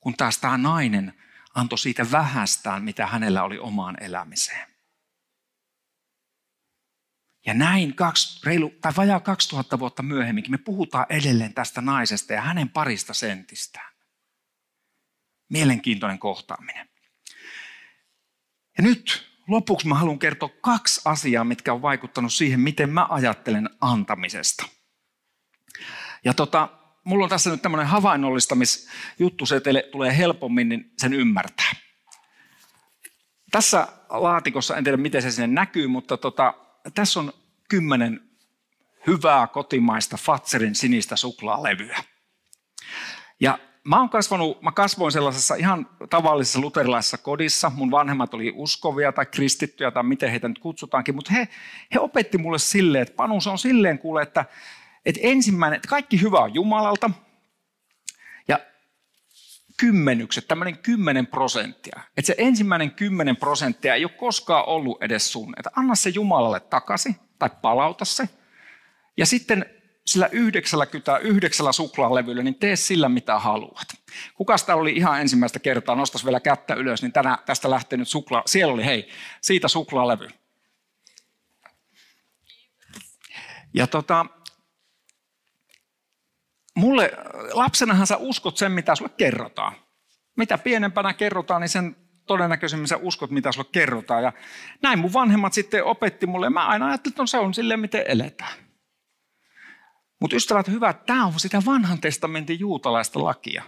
kun 0.00 0.14
taas 0.14 0.38
tämä 0.38 0.58
nainen 0.58 1.14
antoi 1.54 1.78
siitä 1.78 2.10
vähästään, 2.10 2.82
mitä 2.82 3.06
hänellä 3.06 3.42
oli 3.42 3.58
omaan 3.58 4.02
elämiseen. 4.02 4.67
Ja 7.48 7.54
näin 7.54 7.94
kaksi, 7.94 8.46
reilu, 8.46 8.74
tai 8.80 8.92
vajaa 8.96 9.20
2000 9.20 9.78
vuotta 9.78 10.02
myöhemminkin 10.02 10.52
me 10.52 10.58
puhutaan 10.58 11.06
edelleen 11.08 11.54
tästä 11.54 11.80
naisesta 11.80 12.32
ja 12.32 12.40
hänen 12.40 12.68
parista 12.68 13.14
sentistään. 13.14 13.92
Mielenkiintoinen 15.48 16.18
kohtaaminen. 16.18 16.88
Ja 18.78 18.82
nyt 18.82 19.30
lopuksi 19.46 19.88
mä 19.88 19.94
haluan 19.94 20.18
kertoa 20.18 20.48
kaksi 20.60 21.00
asiaa, 21.04 21.44
mitkä 21.44 21.72
on 21.72 21.82
vaikuttanut 21.82 22.34
siihen, 22.34 22.60
miten 22.60 22.90
mä 22.90 23.06
ajattelen 23.10 23.70
antamisesta. 23.80 24.68
Ja 26.24 26.34
tota, 26.34 26.68
mulla 27.04 27.24
on 27.24 27.30
tässä 27.30 27.50
nyt 27.50 27.62
tämmöinen 27.62 27.86
havainnollistamisjuttu, 27.86 29.46
se 29.46 29.60
teille 29.60 29.88
tulee 29.92 30.16
helpommin, 30.16 30.68
niin 30.68 30.92
sen 30.98 31.12
ymmärtää. 31.12 31.70
Tässä 33.50 33.88
laatikossa, 34.08 34.76
en 34.76 34.84
tiedä 34.84 34.96
miten 34.96 35.22
se 35.22 35.30
sinne 35.30 35.46
näkyy, 35.46 35.86
mutta 35.86 36.16
tota, 36.16 36.67
tässä 36.94 37.20
on 37.20 37.32
kymmenen 37.68 38.20
hyvää 39.06 39.46
kotimaista 39.46 40.16
Fatserin 40.16 40.74
sinistä 40.74 41.16
suklaalevyä. 41.16 41.98
Ja 43.40 43.58
mä, 43.84 43.98
oon 43.98 44.08
kasvanut, 44.08 44.62
mä 44.62 44.72
kasvoin 44.72 45.12
sellaisessa 45.12 45.54
ihan 45.54 45.90
tavallisessa 46.10 46.60
luterilaisessa 46.60 47.18
kodissa. 47.18 47.72
Mun 47.74 47.90
vanhemmat 47.90 48.34
oli 48.34 48.52
uskovia 48.56 49.12
tai 49.12 49.26
kristittyjä 49.26 49.90
tai 49.90 50.02
miten 50.02 50.30
heitä 50.30 50.48
nyt 50.48 50.58
kutsutaankin, 50.58 51.14
mutta 51.14 51.32
he, 51.32 51.48
he 51.94 52.00
opetti 52.00 52.38
mulle 52.38 52.58
silleen, 52.58 53.02
että 53.02 53.16
Panu 53.16 53.40
se 53.40 53.50
on 53.50 53.58
silleen 53.58 53.98
kuule, 53.98 54.22
että, 54.22 54.44
että 55.06 55.20
ensimmäinen, 55.22 55.76
että 55.76 55.88
kaikki 55.88 56.20
hyvä 56.20 56.38
on 56.38 56.54
Jumalalta 56.54 57.10
kymmenykset, 59.80 60.48
tämmöinen 60.48 60.78
kymmenen 60.78 61.26
prosenttia. 61.26 62.00
Että 62.16 62.26
se 62.26 62.34
ensimmäinen 62.38 62.90
kymmenen 62.90 63.36
prosenttia 63.36 63.94
ei 63.94 64.04
ole 64.04 64.12
koskaan 64.12 64.68
ollut 64.68 65.02
edes 65.02 65.32
sun. 65.32 65.54
Että 65.56 65.70
anna 65.76 65.94
se 65.94 66.10
Jumalalle 66.10 66.60
takaisin 66.60 67.16
tai 67.38 67.50
palauta 67.62 68.04
se. 68.04 68.28
Ja 69.16 69.26
sitten 69.26 69.66
sillä 70.06 70.28
99 70.32 71.72
suklaalevyllä, 71.72 72.42
niin 72.42 72.54
tee 72.54 72.76
sillä 72.76 73.08
mitä 73.08 73.38
haluat. 73.38 73.86
Kuka 74.34 74.56
täällä 74.66 74.80
oli 74.80 74.92
ihan 74.92 75.20
ensimmäistä 75.20 75.58
kertaa, 75.58 75.94
nostas 75.94 76.24
vielä 76.24 76.40
kättä 76.40 76.74
ylös, 76.74 77.02
niin 77.02 77.12
tänä, 77.12 77.38
tästä 77.46 77.70
lähtee 77.70 77.96
nyt 77.96 78.08
suklaa. 78.08 78.42
Siellä 78.46 78.74
oli, 78.74 78.84
hei, 78.84 79.08
siitä 79.40 79.68
suklaalevy. 79.68 80.28
Ja 83.74 83.86
tota, 83.86 84.26
mulle, 86.78 87.12
lapsenahan 87.52 88.06
sä 88.06 88.16
uskot 88.16 88.56
sen, 88.56 88.72
mitä 88.72 88.94
sulle 88.94 89.10
kerrotaan. 89.16 89.72
Mitä 90.36 90.58
pienempänä 90.58 91.14
kerrotaan, 91.14 91.60
niin 91.60 91.68
sen 91.68 91.96
todennäköisemmin 92.26 92.88
sä 92.88 92.96
uskot, 92.96 93.30
mitä 93.30 93.52
sulle 93.52 93.68
kerrotaan. 93.72 94.22
Ja 94.22 94.32
näin 94.82 94.98
mun 94.98 95.12
vanhemmat 95.12 95.52
sitten 95.52 95.84
opetti 95.84 96.26
mulle, 96.26 96.46
ja 96.46 96.50
mä 96.50 96.66
aina 96.66 96.86
ajattelin, 96.86 97.12
että 97.12 97.22
no 97.22 97.26
se 97.26 97.38
on 97.38 97.54
silleen, 97.54 97.80
miten 97.80 98.04
eletään. 98.08 98.58
Mutta 100.20 100.36
ystävät 100.36 100.68
hyvät, 100.68 101.06
tämä 101.06 101.26
on 101.26 101.40
sitä 101.40 101.62
vanhan 101.66 102.00
testamentin 102.00 102.60
juutalaista 102.60 103.24
lakia. 103.24 103.62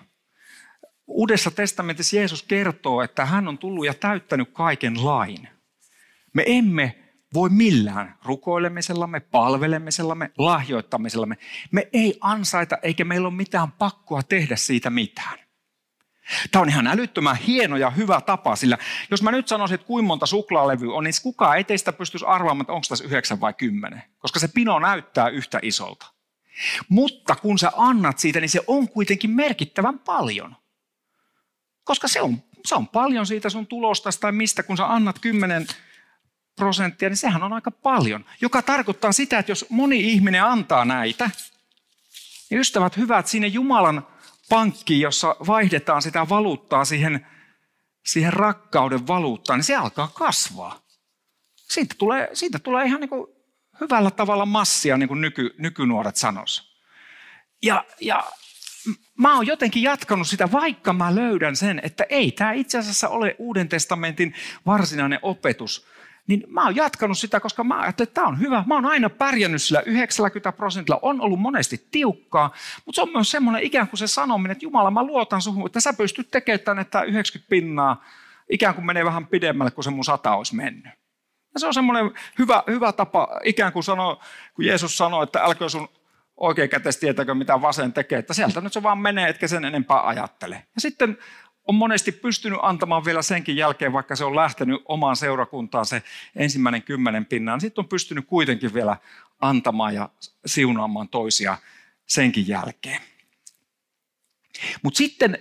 Uudessa 1.07 1.51
testamentissa 1.51 2.17
Jeesus 2.17 2.43
kertoo, 2.43 3.03
että 3.03 3.27
hän 3.27 3.49
on 3.49 3.59
tullut 3.59 3.87
ja 3.87 3.95
täyttänyt 3.95 4.51
kaiken 4.53 5.05
lain. 5.05 5.49
Me 6.35 6.43
emme 6.47 7.00
voi 7.35 7.49
millään 7.51 8.19
rukoilemisellamme, 8.25 9.21
palvelemisellamme, 9.21 10.31
lahjoittamisellamme. 10.39 11.37
Me 11.71 11.89
ei 11.93 12.19
ansaita 12.21 12.79
eikä 12.83 13.05
meillä 13.05 13.29
ole 13.29 13.37
mitään 13.37 13.73
pakkoa 13.73 14.23
tehdä 14.23 14.57
siitä 14.57 14.91
mitään. 14.91 15.39
Tämä 16.51 16.63
on 16.63 16.69
ihan 16.69 16.87
älyttömän 16.87 17.37
hieno 17.37 17.77
ja 17.77 17.91
hyvä 17.91 18.21
tapa, 18.21 18.57
sillä 18.57 18.79
jos 19.11 19.23
mä 19.23 19.31
nyt 19.31 19.49
sanoisin, 19.49 19.75
että 19.75 19.87
kuinka 19.87 20.07
monta 20.07 20.27
suklaalevyä 20.27 20.95
on, 20.95 21.05
niin 21.05 21.15
kukaan 21.23 21.57
ei 21.57 21.65
teistä 21.65 21.93
pystyisi 21.93 22.27
arvaamaan, 22.27 22.63
että 22.63 22.73
onko 22.73 22.87
tässä 22.89 23.05
yhdeksän 23.05 23.41
vai 23.41 23.55
kymmenen, 23.55 24.03
koska 24.19 24.39
se 24.39 24.49
pino 24.49 24.79
näyttää 24.79 25.29
yhtä 25.29 25.59
isolta. 25.63 26.07
Mutta 26.89 27.37
kun 27.37 27.59
sä 27.59 27.73
annat 27.77 28.19
siitä, 28.19 28.41
niin 28.41 28.49
se 28.49 28.61
on 28.67 28.89
kuitenkin 28.89 29.31
merkittävän 29.31 29.99
paljon. 29.99 30.57
Koska 31.85 32.09
se 32.09 32.21
on, 32.21 32.43
se 32.67 32.75
on 32.75 32.89
paljon 32.89 33.27
siitä 33.27 33.51
sun 33.51 33.67
tulosta 33.67 34.11
tai 34.21 34.33
mistä, 34.33 34.63
kun 34.63 34.77
sä 34.77 34.93
annat 34.93 35.19
10 35.19 35.67
prosenttia, 36.57 37.09
niin 37.09 37.17
sehän 37.17 37.43
on 37.43 37.53
aika 37.53 37.71
paljon. 37.71 38.25
Joka 38.41 38.63
tarkoittaa 38.63 39.13
sitä, 39.13 39.39
että 39.39 39.53
jos 39.53 39.67
moni 39.69 40.13
ihminen 40.13 40.45
antaa 40.45 40.85
näitä, 40.85 41.31
niin 42.51 42.61
ystävät 42.61 42.97
hyvät, 42.97 43.27
sinne 43.27 43.49
Jumalan 43.49 44.07
pankkiin, 44.49 45.01
jossa 45.01 45.37
vaihdetaan 45.47 46.03
sitä 46.03 46.29
valuuttaa 46.29 46.85
siihen, 46.85 47.27
siihen 48.07 48.33
rakkauden 48.33 49.07
valuuttaan, 49.07 49.59
niin 49.59 49.65
se 49.65 49.77
alkaa 49.77 50.09
kasvaa. 50.09 50.83
Siitä 51.57 51.95
tulee, 51.99 52.29
siitä 52.33 52.59
tulee 52.59 52.87
ihan 52.87 53.01
niin 53.01 53.09
kuin 53.09 53.27
hyvällä 53.81 54.11
tavalla 54.11 54.47
massia, 54.47 54.97
niin 54.97 55.09
kuin 55.09 55.21
nyky, 55.21 55.55
nykynuoret 55.59 56.17
sanois. 56.17 56.71
Ja, 57.63 57.85
ja 58.01 58.25
mä 59.19 59.37
oon 59.37 59.47
jotenkin 59.47 59.83
jatkanut 59.83 60.29
sitä, 60.29 60.53
vaikka 60.53 60.93
mä 60.93 61.15
löydän 61.15 61.57
sen, 61.57 61.81
että 61.85 62.07
ei 62.09 62.33
tämä 62.33 62.53
itse 62.53 62.79
asiassa 62.79 63.09
ole 63.09 63.37
Uuden 63.39 63.69
testamentin 63.69 64.35
varsinainen 64.67 65.19
opetus, 65.23 65.87
niin 66.27 66.45
mä 66.49 66.65
oon 66.65 66.77
jatkanut 66.77 67.19
sitä, 67.19 67.41
koska 67.41 67.65
mä 67.65 67.81
ajattelin, 67.81 68.09
että 68.09 68.15
tämä 68.15 68.27
on 68.27 68.41
hyvä. 68.41 68.65
Mä 68.67 68.75
oon 68.75 68.87
aina 68.87 69.11
pärjännyt 69.11 69.63
sillä 69.63 69.83
90 69.87 70.53
prosentilla. 70.53 70.99
On 71.03 71.21
ollut 71.21 71.41
monesti 71.41 71.87
tiukkaa, 71.91 72.55
mutta 72.87 72.97
se 72.97 73.03
on 73.03 73.13
myös 73.15 73.31
semmoinen 73.31 73.63
ikään 73.63 73.89
kuin 73.89 73.99
se 73.99 74.07
sanominen, 74.07 74.53
että 74.53 74.65
Jumala, 74.65 74.91
mä 74.91 75.03
luotan 75.03 75.43
suhun, 75.43 75.67
että 75.67 75.81
sä 75.81 75.93
pystyt 75.93 76.31
tekemään 76.31 76.61
tänne 76.61 76.85
tämä 76.85 77.05
90 77.05 77.51
pinnaa, 77.51 78.05
ikään 78.51 78.75
kuin 78.75 78.87
menee 78.87 79.05
vähän 79.05 79.27
pidemmälle 79.27 79.71
kuin 79.71 79.85
se 79.85 79.91
mun 79.91 80.05
sata 80.05 80.35
olisi 80.35 80.57
mennyt. 80.57 80.93
Ja 81.55 81.61
se 81.61 81.67
on 81.67 81.75
semmoinen 81.75 82.11
hyvä, 82.39 82.63
hyvä 82.67 82.93
tapa, 82.93 83.29
ikään 83.45 83.73
kuin 83.73 83.85
sanoo, 83.85 84.21
kun 84.55 84.65
Jeesus 84.65 84.97
sanoi, 84.97 85.25
että 85.25 85.45
älkää 85.45 85.69
sun 85.69 85.89
oikein 86.37 86.71
käteistä 86.71 87.01
tietäkö, 87.01 87.35
mitä 87.35 87.63
vasen 87.63 87.93
tekee, 87.93 88.19
että 88.19 88.35
sieltä 88.35 88.61
nyt 88.61 88.73
se 88.73 88.83
vaan 88.83 88.99
menee, 88.99 89.29
etkä 89.29 89.49
sen 89.49 89.65
enempää 89.65 90.07
ajattele. 90.07 90.55
Ja 90.75 90.81
sitten 90.81 91.19
on 91.69 91.75
monesti 91.75 92.13
pystynyt 92.13 92.59
antamaan 92.63 93.05
vielä 93.05 93.23
senkin 93.23 93.57
jälkeen, 93.57 93.93
vaikka 93.93 94.17
se 94.17 94.25
on 94.25 94.37
lähtenyt 94.37 94.83
omaan 94.85 95.17
seurakuntaan 95.17 95.87
se 95.87 96.03
ensimmäinen 96.37 96.83
kymmenen 96.83 97.27
pinnaa, 97.27 97.55
niin 97.57 97.61
sitten 97.61 97.83
on 97.83 97.89
pystynyt 97.89 98.27
kuitenkin 98.27 98.75
vielä 98.75 98.97
antamaan 99.41 99.95
ja 99.95 100.09
siunaamaan 100.47 101.09
toisia 101.09 101.59
senkin 102.07 102.49
jälkeen. 102.49 103.01
Mutta 104.83 104.99
sitten 104.99 105.39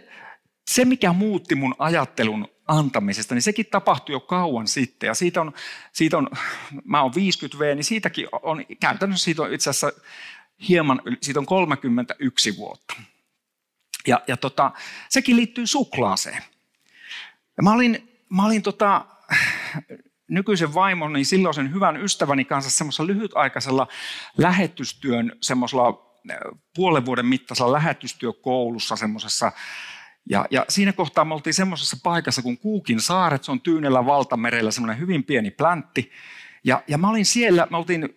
se, 0.69 0.85
mikä 0.85 1.13
muutti 1.13 1.55
mun 1.55 1.75
ajattelun 1.79 2.47
antamisesta, 2.67 3.35
niin 3.35 3.41
sekin 3.41 3.65
tapahtui 3.65 4.13
jo 4.13 4.19
kauan 4.19 4.67
sitten. 4.67 5.07
Ja 5.07 5.13
siitä 5.13 5.41
on, 5.41 5.53
siitä 5.93 6.17
on 6.17 6.29
mä 6.83 7.01
oon 7.01 7.11
50V, 7.11 7.75
niin 7.75 7.83
siitäkin 7.83 8.27
on, 8.41 8.65
käytännössä 8.79 9.25
siitä 9.25 9.41
on 9.41 9.53
itse 9.53 9.69
asiassa 9.69 10.01
hieman, 10.69 11.01
siitä 11.21 11.39
on 11.39 11.45
31 11.45 12.57
vuotta. 12.57 12.93
Ja, 14.09 14.21
ja 14.27 14.37
tota, 14.37 14.71
sekin 15.09 15.35
liittyy 15.35 15.67
suklaaseen. 15.67 16.43
Ja 17.57 17.63
mä 17.63 17.73
olin, 17.73 18.19
mä 18.29 18.45
olin 18.45 18.61
tota, 18.61 19.05
nykyisen 20.27 20.73
vaimoni, 20.73 21.23
silloisen 21.23 21.73
hyvän 21.73 21.97
ystäväni 21.97 22.45
kanssa 22.45 22.71
semmoisella 22.71 23.07
lyhytaikaisella 23.07 23.87
lähetystyön, 24.37 25.31
semmoisella 25.41 26.09
puolen 26.75 27.05
vuoden 27.05 27.25
mittaisella 27.25 27.71
lähetystyökoulussa 27.71 28.95
semmoisessa 28.95 29.51
ja, 30.29 30.45
ja 30.51 30.65
siinä 30.69 30.93
kohtaa 30.93 31.25
me 31.25 31.33
oltiin 31.33 31.53
semmoisessa 31.53 31.97
paikassa 32.03 32.41
kuin 32.41 32.57
Kuukin 32.57 33.01
saaret, 33.01 33.43
se 33.43 33.51
on 33.51 33.61
Tyynellä 33.61 34.05
valtamerellä 34.05 34.71
semmoinen 34.71 34.99
hyvin 34.99 35.23
pieni 35.23 35.51
pläntti. 35.51 36.11
Ja, 36.63 36.83
ja 36.87 36.97
mä 36.97 37.09
olin 37.09 37.25
siellä, 37.25 37.67
me 37.69 37.77
oltiin 37.77 38.09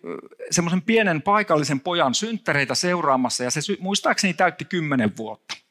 semmoisen 0.51 0.81
pienen 0.81 1.21
paikallisen 1.21 1.79
pojan 1.79 2.13
synttäreitä 2.13 2.75
seuraamassa 2.75 3.43
ja 3.43 3.51
se 3.51 3.61
muistaakseni 3.79 4.33
täytti 4.33 4.65
kymmenen 4.65 5.17
vuotta. 5.17 5.62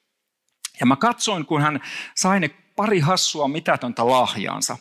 Ja 0.80 0.86
mä 0.86 0.96
katsoin, 0.96 1.46
kun 1.46 1.62
hän 1.62 1.80
sai 2.14 2.40
ne 2.40 2.50
pari 2.76 3.00
hassua 3.00 3.48
mitätöntä 3.48 4.06
lahjaansa. 4.06 4.76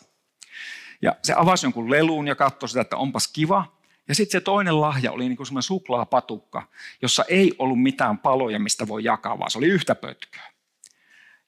Ja 1.02 1.16
se 1.22 1.34
avasi 1.36 1.66
jonkun 1.66 1.90
leluun 1.90 2.28
ja 2.28 2.34
katsoi 2.34 2.68
sitä, 2.68 2.80
että 2.80 2.96
onpas 2.96 3.28
kiva. 3.28 3.76
Ja 4.08 4.14
sitten 4.14 4.40
se 4.40 4.44
toinen 4.44 4.80
lahja 4.80 5.12
oli 5.12 5.28
niin 5.28 5.46
semmoinen 5.46 5.62
suklaapatukka, 5.62 6.68
jossa 7.02 7.24
ei 7.28 7.54
ollut 7.58 7.82
mitään 7.82 8.18
paloja, 8.18 8.58
mistä 8.60 8.88
voi 8.88 9.04
jakaa, 9.04 9.38
vaan 9.38 9.50
se 9.50 9.58
oli 9.58 9.66
yhtä 9.66 9.94
pötköä. 9.94 10.42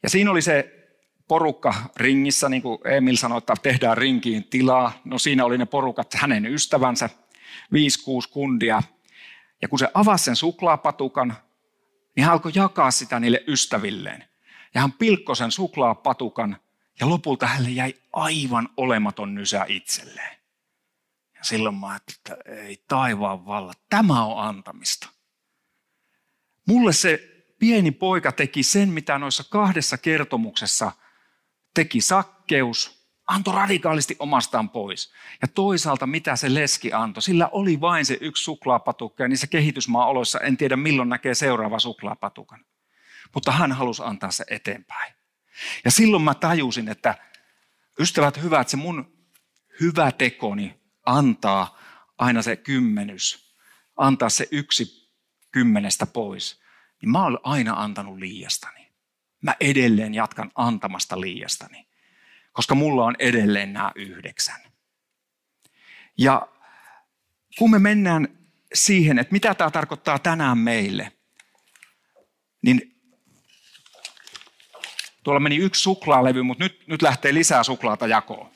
Ja 0.03 0.11
siinä 0.11 0.31
oli 0.31 0.43
se 0.43 0.81
porukka 1.29 1.75
ringissä, 1.97 2.49
niin 2.49 2.63
kuin 2.63 2.79
Emil 2.85 3.17
sanoi, 3.17 3.39
että 3.39 3.55
tehdään 3.63 3.99
rinkiin 3.99 4.45
tilaa. 4.45 4.93
No 5.05 5.19
siinä 5.19 5.45
oli 5.45 5.59
ne 5.59 5.67
porukat, 5.67 6.15
hänen 6.15 6.47
ystävänsä, 6.47 7.11
5-6 7.75 7.77
kundia. 8.31 8.83
Ja 9.63 9.69
kun 9.69 9.79
se 9.79 9.89
avasi 9.95 10.25
sen 10.25 10.37
suklaapatukan, 10.37 11.35
niin 12.17 12.25
hän 12.25 12.33
alkoi 12.33 12.53
jakaa 12.55 12.91
sitä 12.91 13.21
niille 13.21 13.45
ystävilleen. 13.47 14.25
Ja 14.75 14.81
hän 14.81 14.93
pilkkoi 14.93 15.37
sen 15.37 15.53
suklaapatukan 15.53 16.57
ja 17.01 17.09
lopulta 17.09 17.47
hänelle 17.47 17.71
jäi 17.71 17.95
aivan 18.13 18.69
olematon 18.77 19.35
nysä 19.35 19.65
itselleen. 19.69 20.37
Ja 21.35 21.45
silloin 21.45 21.75
mä 21.75 21.87
ajattelin, 21.87 22.19
että 22.19 22.37
ei 22.51 22.85
taivaan 22.89 23.47
valla, 23.47 23.73
tämä 23.91 24.25
on 24.25 24.49
antamista. 24.49 25.09
Mulle 26.67 26.93
se 26.93 27.35
pieni 27.59 27.91
poika 27.91 28.33
teki 28.33 28.63
sen, 28.63 28.89
mitä 28.89 29.19
noissa 29.19 29.45
kahdessa 29.51 29.99
kertomuksessa 29.99 30.93
teki 31.75 32.01
sakkeus, 32.01 33.05
antoi 33.27 33.55
radikaalisti 33.55 34.17
omastaan 34.19 34.71
pois. 34.71 35.13
Ja 35.43 35.49
toisaalta 35.49 36.07
mitä 36.07 36.37
se 36.37 36.55
leski 36.55 36.93
antoi, 36.93 37.23
sillä 37.23 37.49
oli 37.53 37.81
vain 37.81 38.07
se 38.07 38.19
yksi 38.21 38.45
suklaapatukka 38.45 39.25
ja 39.25 39.29
niissä 39.29 39.47
kehitysmaa 39.47 40.07
oloissa 40.07 40.41
en 40.41 40.57
tiedä 40.57 40.77
milloin 40.77 41.09
näkee 41.09 41.35
seuraava 41.35 41.79
suklaapatukan. 41.79 42.65
Mutta 43.35 43.53
hän 43.53 43.73
halusi 43.73 44.03
antaa 44.05 44.31
se 44.31 44.45
eteenpäin. 44.51 45.15
Ja 45.85 45.91
silloin 45.91 46.23
mä 46.23 46.35
tajusin, 46.35 46.89
että 46.89 47.15
ystävät 48.01 48.43
hyvät, 48.43 48.69
se 48.69 48.77
mun 48.77 49.27
hyvä 49.81 50.13
tekoni 50.13 50.81
antaa 51.07 51.79
aina 52.19 52.43
se 52.43 52.57
kymmenys, 52.57 53.55
antaa 53.97 54.29
se 54.29 54.49
yksi 54.51 55.11
kymmenestä 55.53 56.07
pois, 56.07 56.63
niin 57.03 57.11
mä 57.11 57.25
olen 57.25 57.39
aina 57.43 57.73
antanut 57.73 58.19
liiastani. 58.19 58.93
Mä 59.43 59.55
edelleen 59.61 60.15
jatkan 60.15 60.51
antamasta 60.55 61.21
liiastani, 61.21 61.89
koska 62.53 62.75
mulla 62.75 63.05
on 63.05 63.17
edelleen 63.19 63.73
nämä 63.73 63.93
yhdeksän. 63.95 64.61
Ja 66.19 66.49
kun 67.59 67.71
me 67.71 67.79
mennään 67.79 68.39
siihen, 68.75 69.19
että 69.19 69.33
mitä 69.33 69.55
tämä 69.55 69.71
tarkoittaa 69.71 70.19
tänään 70.19 70.59
meille, 70.59 71.13
niin 72.63 72.94
tuolla 75.25 75.41
meni 75.41 75.57
yksi 75.57 75.83
suklaalevy, 75.83 76.43
mutta 76.43 76.65
nyt, 76.65 76.81
nyt 76.87 77.03
lähtee 77.03 77.35
lisää 77.35 77.63
suklaata 77.63 78.07
jakoon. 78.07 78.51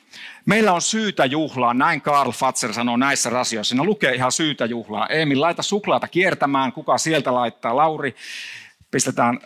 Meillä 0.47 0.73
on 0.73 0.83
syytä 0.83 1.25
juhlaa, 1.25 1.75
näin 1.75 2.01
Karl 2.01 2.31
Fatser 2.31 2.73
sanoo 2.73 2.97
näissä 2.97 3.31
rasioissa. 3.31 3.69
Siinä 3.69 3.85
lukee 3.85 4.15
ihan 4.15 4.33
syytä 4.33 4.65
juhlaa. 4.65 5.07
Emil, 5.07 5.41
laita 5.41 5.63
suklaata 5.63 6.09
kiertämään, 6.09 6.73
kuka 6.73 6.99
sieltä 6.99 7.35
laittaa. 7.35 7.77
Lauri, 7.77 8.15
pistetään. 8.91 9.41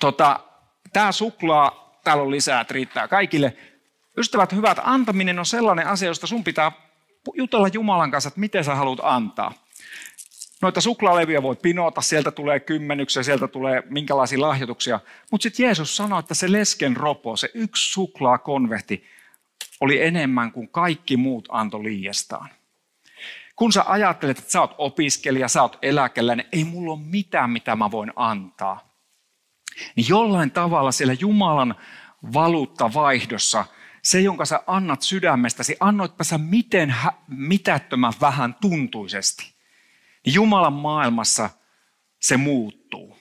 Tota, 0.00 0.40
Tämä 0.94 1.12
suklaa, 1.12 1.98
täällä 2.04 2.22
on 2.22 2.30
lisää, 2.30 2.60
että 2.60 2.74
riittää 2.74 3.08
kaikille. 3.08 3.56
Ystävät 4.16 4.52
hyvät, 4.52 4.78
antaminen 4.84 5.38
on 5.38 5.46
sellainen 5.46 5.86
asia, 5.86 6.08
josta 6.08 6.26
sun 6.26 6.44
pitää 6.44 6.72
jutella 7.34 7.68
Jumalan 7.72 8.10
kanssa, 8.10 8.28
että 8.28 8.40
miten 8.40 8.64
sä 8.64 8.74
haluat 8.74 8.98
antaa. 9.02 9.52
Noita 10.64 10.80
suklaalevyjä 10.80 11.42
voi 11.42 11.56
pinota, 11.56 12.00
sieltä 12.00 12.30
tulee 12.30 12.60
kymmenyksiä, 12.60 13.22
sieltä 13.22 13.48
tulee 13.48 13.82
minkälaisia 13.90 14.40
lahjoituksia. 14.40 15.00
Mutta 15.30 15.42
sitten 15.42 15.64
Jeesus 15.64 15.96
sanoi, 15.96 16.20
että 16.20 16.34
se 16.34 16.52
lesken 16.52 16.96
ropo, 16.96 17.36
se 17.36 17.50
yksi 17.54 17.92
suklaakonvehti, 17.92 19.04
oli 19.80 20.02
enemmän 20.02 20.52
kuin 20.52 20.68
kaikki 20.68 21.16
muut 21.16 21.48
antoi 21.50 21.82
liiestaan. 21.82 22.48
Kun 23.56 23.72
sä 23.72 23.84
ajattelet, 23.86 24.38
että 24.38 24.50
sä 24.50 24.60
oot 24.60 24.74
opiskelija, 24.78 25.48
sä 25.48 25.62
oot 25.62 25.78
eläkeläinen, 25.82 26.46
ei 26.52 26.64
mulla 26.64 26.92
ole 26.92 27.00
mitään, 27.04 27.50
mitä 27.50 27.76
mä 27.76 27.90
voin 27.90 28.12
antaa. 28.16 28.94
Niin 29.96 30.06
jollain 30.08 30.50
tavalla 30.50 30.92
siellä 30.92 31.16
Jumalan 31.20 31.74
valuuttavaihdossa, 32.32 33.64
se 34.02 34.20
jonka 34.20 34.44
sä 34.44 34.60
annat 34.66 35.02
sydämestäsi, 35.02 35.76
annoitpa 35.80 36.24
sä 36.24 36.38
miten 36.38 36.94
mitättömän 37.28 38.12
vähän 38.20 38.54
tuntuisesti. 38.60 39.53
Niin 40.24 40.34
Jumalan 40.34 40.72
maailmassa 40.72 41.50
se 42.20 42.36
muuttuu. 42.36 43.18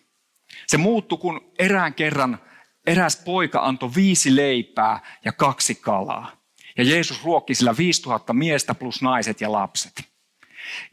Se 0.68 0.78
muuttuu, 0.78 1.18
kun 1.18 1.52
erään 1.60 1.94
kerran 1.94 2.40
eräs 2.88 3.22
poika 3.26 3.60
antoi 3.60 3.90
viisi 3.96 4.36
leipää 4.36 5.00
ja 5.26 5.32
kaksi 5.32 5.76
kalaa. 5.76 6.32
Ja 6.78 6.84
Jeesus 6.84 7.24
ruokki 7.24 7.56
sillä 7.56 7.78
5000 7.78 8.34
miestä 8.34 8.76
plus 8.76 9.02
naiset 9.02 9.42
ja 9.42 9.52
lapset. 9.52 10.04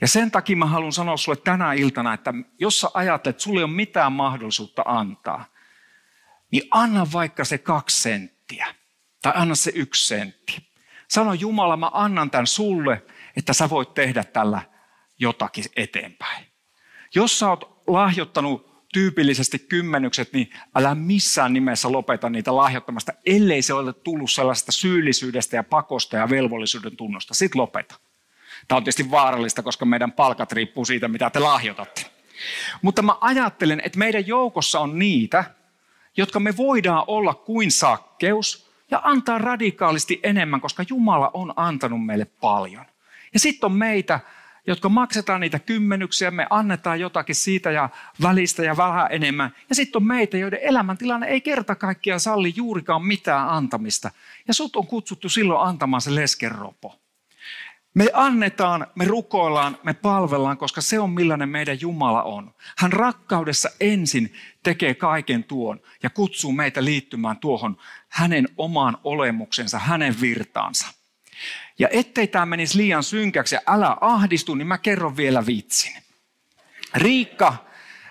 Ja 0.00 0.08
sen 0.08 0.30
takia 0.30 0.56
mä 0.56 0.66
haluan 0.66 0.92
sanoa 0.92 1.16
sulle 1.16 1.38
tänä 1.44 1.72
iltana, 1.72 2.14
että 2.14 2.34
jos 2.58 2.80
sä 2.80 2.88
ajattelet, 2.94 3.34
että 3.34 3.42
sulla 3.42 3.60
ei 3.60 3.64
ole 3.64 3.72
mitään 3.72 4.12
mahdollisuutta 4.12 4.82
antaa, 4.86 5.44
niin 6.52 6.62
anna 6.70 7.06
vaikka 7.12 7.44
se 7.44 7.58
kaksi 7.58 8.02
senttiä. 8.02 8.66
Tai 9.22 9.32
anna 9.36 9.54
se 9.54 9.72
yksi 9.74 10.06
sentti. 10.06 10.70
Sano 11.08 11.32
Jumala, 11.32 11.76
mä 11.76 11.90
annan 11.92 12.30
tämän 12.30 12.46
sulle, 12.46 13.02
että 13.36 13.52
sä 13.52 13.70
voit 13.70 13.94
tehdä 13.94 14.24
tällä 14.24 14.62
jotakin 15.20 15.64
eteenpäin. 15.76 16.46
Jos 17.14 17.38
sä 17.38 17.48
oot 17.48 17.82
lahjoittanut 17.86 18.70
tyypillisesti 18.92 19.58
kymmenykset, 19.58 20.32
niin 20.32 20.50
älä 20.74 20.94
missään 20.94 21.52
nimessä 21.52 21.92
lopeta 21.92 22.30
niitä 22.30 22.56
lahjoittamasta, 22.56 23.12
ellei 23.26 23.62
se 23.62 23.74
ole 23.74 23.92
tullut 23.92 24.30
sellaista 24.30 24.72
syyllisyydestä 24.72 25.56
ja 25.56 25.62
pakosta 25.64 26.16
ja 26.16 26.30
velvollisuuden 26.30 26.96
tunnosta. 26.96 27.34
Sitten 27.34 27.60
lopeta. 27.60 27.94
Tämä 28.68 28.76
on 28.76 28.84
tietysti 28.84 29.10
vaarallista, 29.10 29.62
koska 29.62 29.84
meidän 29.84 30.12
palkat 30.12 30.52
riippuu 30.52 30.84
siitä, 30.84 31.08
mitä 31.08 31.30
te 31.30 31.38
lahjoitatte. 31.38 32.06
Mutta 32.82 33.02
mä 33.02 33.16
ajattelen, 33.20 33.82
että 33.84 33.98
meidän 33.98 34.26
joukossa 34.26 34.80
on 34.80 34.98
niitä, 34.98 35.44
jotka 36.16 36.40
me 36.40 36.56
voidaan 36.56 37.04
olla 37.06 37.34
kuin 37.34 37.72
sakkeus 37.72 38.70
ja 38.90 39.00
antaa 39.04 39.38
radikaalisti 39.38 40.20
enemmän, 40.22 40.60
koska 40.60 40.84
Jumala 40.88 41.30
on 41.34 41.52
antanut 41.56 42.06
meille 42.06 42.24
paljon. 42.24 42.86
Ja 43.34 43.40
sitten 43.40 43.66
on 43.66 43.72
meitä, 43.72 44.20
jotka 44.66 44.88
maksetaan 44.88 45.40
niitä 45.40 45.58
kymmenyksiä, 45.58 46.30
me 46.30 46.46
annetaan 46.50 47.00
jotakin 47.00 47.34
siitä 47.34 47.70
ja 47.70 47.88
välistä 48.22 48.62
ja 48.62 48.76
vähän 48.76 49.06
enemmän. 49.10 49.54
Ja 49.68 49.74
sitten 49.74 50.00
on 50.02 50.06
meitä, 50.06 50.36
joiden 50.36 50.58
elämäntilanne 50.62 51.26
ei 51.26 51.40
kerta 51.40 51.74
kaikkiaan 51.74 52.20
salli 52.20 52.52
juurikaan 52.56 53.04
mitään 53.04 53.48
antamista. 53.48 54.10
Ja 54.48 54.54
sut 54.54 54.76
on 54.76 54.86
kutsuttu 54.86 55.28
silloin 55.28 55.68
antamaan 55.68 56.00
se 56.00 56.14
leskeropo. 56.14 57.00
Me 57.94 58.06
annetaan, 58.12 58.86
me 58.94 59.04
rukoillaan, 59.04 59.78
me 59.82 59.94
palvellaan, 59.94 60.58
koska 60.58 60.80
se 60.80 61.00
on 61.00 61.10
millainen 61.10 61.48
meidän 61.48 61.80
Jumala 61.80 62.22
on. 62.22 62.54
Hän 62.78 62.92
rakkaudessa 62.92 63.70
ensin 63.80 64.32
tekee 64.62 64.94
kaiken 64.94 65.44
tuon 65.44 65.80
ja 66.02 66.10
kutsuu 66.10 66.52
meitä 66.52 66.84
liittymään 66.84 67.36
tuohon 67.36 67.76
hänen 68.08 68.48
omaan 68.56 68.98
olemuksensa, 69.04 69.78
hänen 69.78 70.20
virtaansa. 70.20 70.99
Ja 71.80 71.88
ettei 71.90 72.26
tämä 72.26 72.46
menisi 72.46 72.78
liian 72.78 73.02
synkäksi 73.02 73.54
ja 73.54 73.60
älä 73.66 73.96
ahdistu, 74.00 74.54
niin 74.54 74.66
mä 74.66 74.78
kerron 74.78 75.16
vielä 75.16 75.46
vitsin. 75.46 76.02
Riikka, 76.94 77.54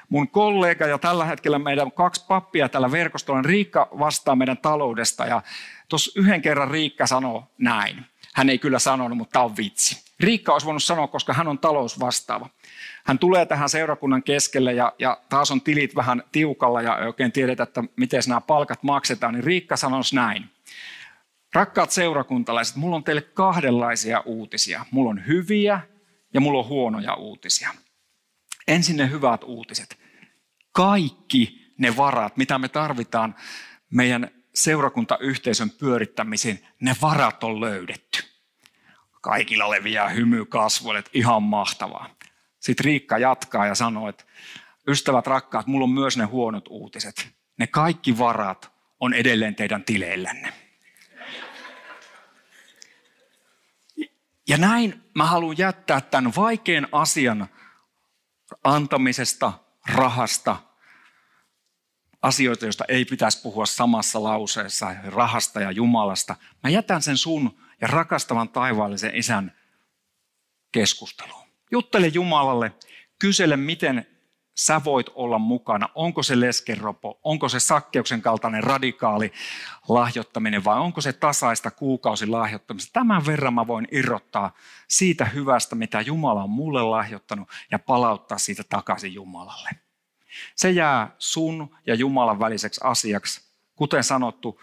mun 0.10 0.30
kollega 0.30 0.88
ja 0.88 0.98
tällä 0.98 1.26
hetkellä 1.26 1.60
meidän 1.60 1.92
kaksi 1.92 2.26
pappia 2.28 2.70
tällä 2.70 2.92
verkostolla, 2.92 3.42
niin 3.42 3.50
Riikka 3.50 3.88
vastaa 4.00 4.36
meidän 4.36 4.58
taloudesta 4.58 5.26
ja 5.26 5.42
tuossa 5.90 6.12
yhden 6.20 6.42
kerran 6.42 6.72
Riikka 6.72 7.08
sanoo 7.08 7.52
näin. 7.58 8.06
Hän 8.34 8.50
ei 8.50 8.60
kyllä 8.60 8.80
sanonut, 8.80 9.18
mutta 9.18 9.34
tämä 9.34 9.46
on 9.46 9.58
vitsi. 9.58 10.04
Riikka 10.20 10.54
olisi 10.54 10.66
voinut 10.66 10.84
sanoa, 10.84 11.08
koska 11.08 11.34
hän 11.34 11.48
on 11.48 11.60
talousvastaava. 11.60 12.50
Hän 13.06 13.20
tulee 13.20 13.46
tähän 13.46 13.70
seurakunnan 13.70 14.24
keskelle 14.24 14.74
ja, 14.74 14.94
ja 15.00 15.18
taas 15.30 15.52
on 15.52 15.62
tilit 15.62 15.96
vähän 15.96 16.24
tiukalla 16.32 16.82
ja 16.82 16.98
ei 16.98 17.08
oikein 17.08 17.32
tiedetä, 17.32 17.64
että 17.64 17.84
miten 17.96 18.22
nämä 18.28 18.42
palkat 18.42 18.84
maksetaan, 18.84 19.34
niin 19.34 19.44
Riikka 19.44 19.78
sanoisi 19.78 20.16
näin. 20.16 20.50
Rakkaat 21.54 21.92
seurakuntalaiset, 21.92 22.76
mulla 22.76 22.96
on 22.96 23.04
teille 23.04 23.22
kahdenlaisia 23.22 24.24
uutisia. 24.26 24.86
Mulla 24.92 25.10
on 25.10 25.28
hyviä 25.28 25.82
ja 26.34 26.42
mulla 26.42 26.60
on 26.60 26.68
huonoja 26.68 27.14
uutisia. 27.14 27.70
Ensin 28.68 28.98
ne 28.98 29.10
hyvät 29.10 29.44
uutiset. 29.44 30.00
Kaikki 30.72 31.74
ne 31.78 31.98
varat, 31.98 32.38
mitä 32.38 32.60
me 32.60 32.68
tarvitaan 32.68 33.36
meidän 33.90 34.32
seurakuntayhteisön 34.54 35.70
pyörittämisiin, 35.70 36.66
ne 36.80 36.96
varat 37.02 37.44
on 37.44 37.62
löydetty. 37.62 38.24
Kaikilla 39.22 39.70
leviää 39.70 40.10
hymy 40.10 40.46
kasvoille, 40.46 41.04
ihan 41.14 41.44
mahtavaa. 41.44 42.10
Sitten 42.60 42.86
Riikka 42.86 43.18
jatkaa 43.18 43.66
ja 43.66 43.76
sanoo, 43.76 44.10
että 44.10 44.24
ystävät 44.88 45.28
rakkaat, 45.28 45.68
mulla 45.68 45.84
on 45.84 45.90
myös 45.90 46.18
ne 46.18 46.24
huonot 46.24 46.66
uutiset. 46.70 47.30
Ne 47.58 47.68
kaikki 47.68 48.18
varat 48.18 48.72
on 49.00 49.14
edelleen 49.14 49.56
teidän 49.56 49.84
tileillänne. 49.84 50.54
Ja 54.50 54.58
näin 54.58 55.04
mä 55.16 55.26
haluan 55.26 55.58
jättää 55.58 56.02
tämän 56.02 56.34
vaikean 56.36 56.88
asian 56.92 57.48
antamisesta, 58.64 59.54
rahasta, 59.94 60.58
asioita, 62.22 62.66
joista 62.66 62.86
ei 62.88 63.06
pitäisi 63.06 63.42
puhua 63.42 63.66
samassa 63.66 64.24
lauseessa, 64.24 64.96
rahasta 65.06 65.62
ja 65.62 65.72
Jumalasta. 65.72 66.36
Mä 66.64 66.70
jätän 66.70 67.02
sen 67.02 67.18
sun 67.18 67.60
ja 67.82 67.88
rakastavan 67.88 68.50
taivaallisen 68.50 69.16
isän 69.16 69.58
keskusteluun. 70.72 71.48
Juttele 71.72 72.08
Jumalalle, 72.08 72.72
kysele 73.20 73.58
miten 73.58 74.08
sä 74.60 74.82
voit 74.84 75.08
olla 75.16 75.40
mukana. 75.40 75.90
Onko 75.96 76.24
se 76.24 76.40
leskeropo, 76.40 77.20
onko 77.24 77.50
se 77.50 77.60
sakkeuksen 77.60 78.22
kaltainen 78.22 78.64
radikaali 78.64 79.32
lahjoittaminen 79.88 80.64
vai 80.64 80.80
onko 80.80 81.02
se 81.02 81.14
tasaista 81.14 81.72
kuukausilahjoittamista. 81.72 82.94
Tämän 82.94 83.26
verran 83.26 83.54
mä 83.54 83.68
voin 83.68 83.88
irrottaa 83.92 84.54
siitä 84.88 85.26
hyvästä, 85.26 85.76
mitä 85.76 86.02
Jumala 86.02 86.44
on 86.44 86.50
mulle 86.50 86.82
lahjoittanut 86.82 87.50
ja 87.72 87.80
palauttaa 87.80 88.38
siitä 88.38 88.64
takaisin 88.70 89.14
Jumalalle. 89.14 89.70
Se 90.56 90.72
jää 90.72 91.16
sun 91.18 91.76
ja 91.86 91.96
Jumalan 91.96 92.40
väliseksi 92.40 92.82
asiaksi. 92.84 93.50
Kuten 93.76 94.04
sanottu, 94.04 94.62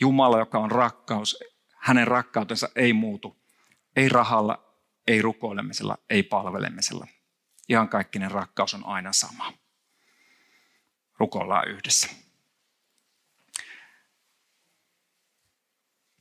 Jumala, 0.00 0.38
joka 0.38 0.58
on 0.58 0.70
rakkaus, 0.70 1.38
hänen 1.76 2.06
rakkautensa 2.06 2.68
ei 2.76 2.92
muutu 2.92 3.36
Ei 3.96 4.08
rahalla, 4.08 4.64
ei 5.06 5.22
rukoilemisella, 5.22 5.98
ei 6.10 6.22
palvelemisella. 6.22 7.06
Ihan 7.68 7.88
kaikkinen 7.88 8.30
rakkaus 8.30 8.74
on 8.74 8.86
aina 8.86 9.12
sama. 9.12 9.52
Rukoillaan 11.18 11.68
yhdessä. 11.68 12.08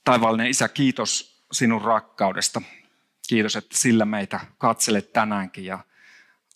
Taivaallinen 0.04 0.48
Isä, 0.48 0.68
kiitos 0.70 1.44
sinun 1.52 1.82
rakkaudesta. 1.82 2.62
Kiitos, 3.28 3.56
että 3.56 3.78
sillä 3.78 4.06
meitä 4.06 4.40
katselet 4.58 5.14
tänäänkin 5.14 5.66
ja 5.66 5.80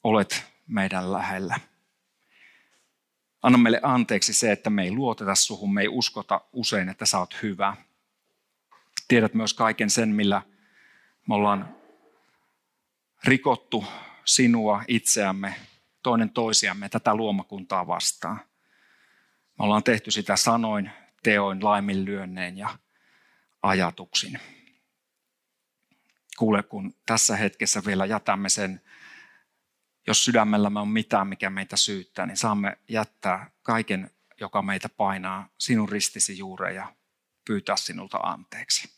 olet 0.04 0.46
meidän 0.68 1.12
lähellä. 1.12 1.60
Anna 3.42 3.58
meille 3.58 3.80
anteeksi 3.84 4.34
se, 4.34 4.52
että 4.52 4.70
me 4.70 4.84
ei 4.84 4.92
luoteta 4.92 5.36
suhun, 5.36 5.74
me 5.74 5.82
ei 5.82 5.88
uskota 5.88 6.42
usein, 6.54 6.90
että 6.90 7.06
sä 7.06 7.20
oot 7.20 7.42
hyvä. 7.42 7.76
Tiedät 9.08 9.34
myös 9.34 9.54
kaiken 9.54 9.90
sen, 9.90 10.10
millä 10.10 10.42
me 11.28 11.36
ollaan 11.36 11.76
rikottu 13.24 13.86
sinua, 14.28 14.84
itseämme, 14.88 15.56
toinen 16.04 16.30
toisiamme, 16.30 16.90
tätä 16.90 17.16
luomakuntaa 17.16 17.88
vastaan. 17.88 18.40
Me 19.60 19.66
ollaan 19.66 19.84
tehty 19.84 20.12
sitä 20.12 20.36
sanoin, 20.36 20.92
teoin, 21.24 21.64
laiminlyönnein 21.64 22.58
ja 22.58 22.80
ajatuksin. 23.64 24.40
Kuule, 26.38 26.64
kun 26.64 26.94
tässä 27.06 27.36
hetkessä 27.36 27.82
vielä 27.86 28.06
jätämme 28.06 28.50
sen 28.50 28.82
jos 30.08 30.26
sydämellämme 30.26 30.80
on 30.80 30.88
mitään, 30.88 31.28
mikä 31.28 31.50
meitä 31.50 31.78
syyttää, 31.78 32.26
niin 32.26 32.38
saamme 32.38 32.78
jättää 32.90 33.52
kaiken, 33.64 34.12
joka 34.40 34.62
meitä 34.62 34.90
painaa 34.90 35.50
sinun 35.58 35.90
ristisi 35.90 36.38
juureen 36.38 36.76
ja 36.76 36.96
pyytää 37.48 37.78
sinulta 37.78 38.18
anteeksi. 38.18 38.97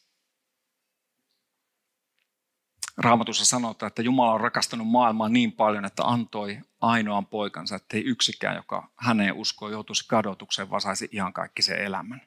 Raamatussa 2.99 3.45
sanotaan, 3.45 3.87
että 3.87 4.01
Jumala 4.01 4.33
on 4.33 4.41
rakastanut 4.41 4.87
maailmaa 4.87 5.29
niin 5.29 5.51
paljon, 5.51 5.85
että 5.85 6.03
antoi 6.03 6.59
ainoan 6.81 7.25
poikansa, 7.25 7.75
että 7.75 7.97
ei 7.97 8.03
yksikään, 8.03 8.55
joka 8.55 8.91
häneen 8.95 9.33
uskoo, 9.33 9.69
joutuisi 9.69 10.07
kadotukseen, 10.07 10.69
vaan 10.69 10.81
saisi 10.81 11.09
ihan 11.11 11.33
kaikki 11.33 11.61
sen 11.61 11.79
elämän. 11.79 12.21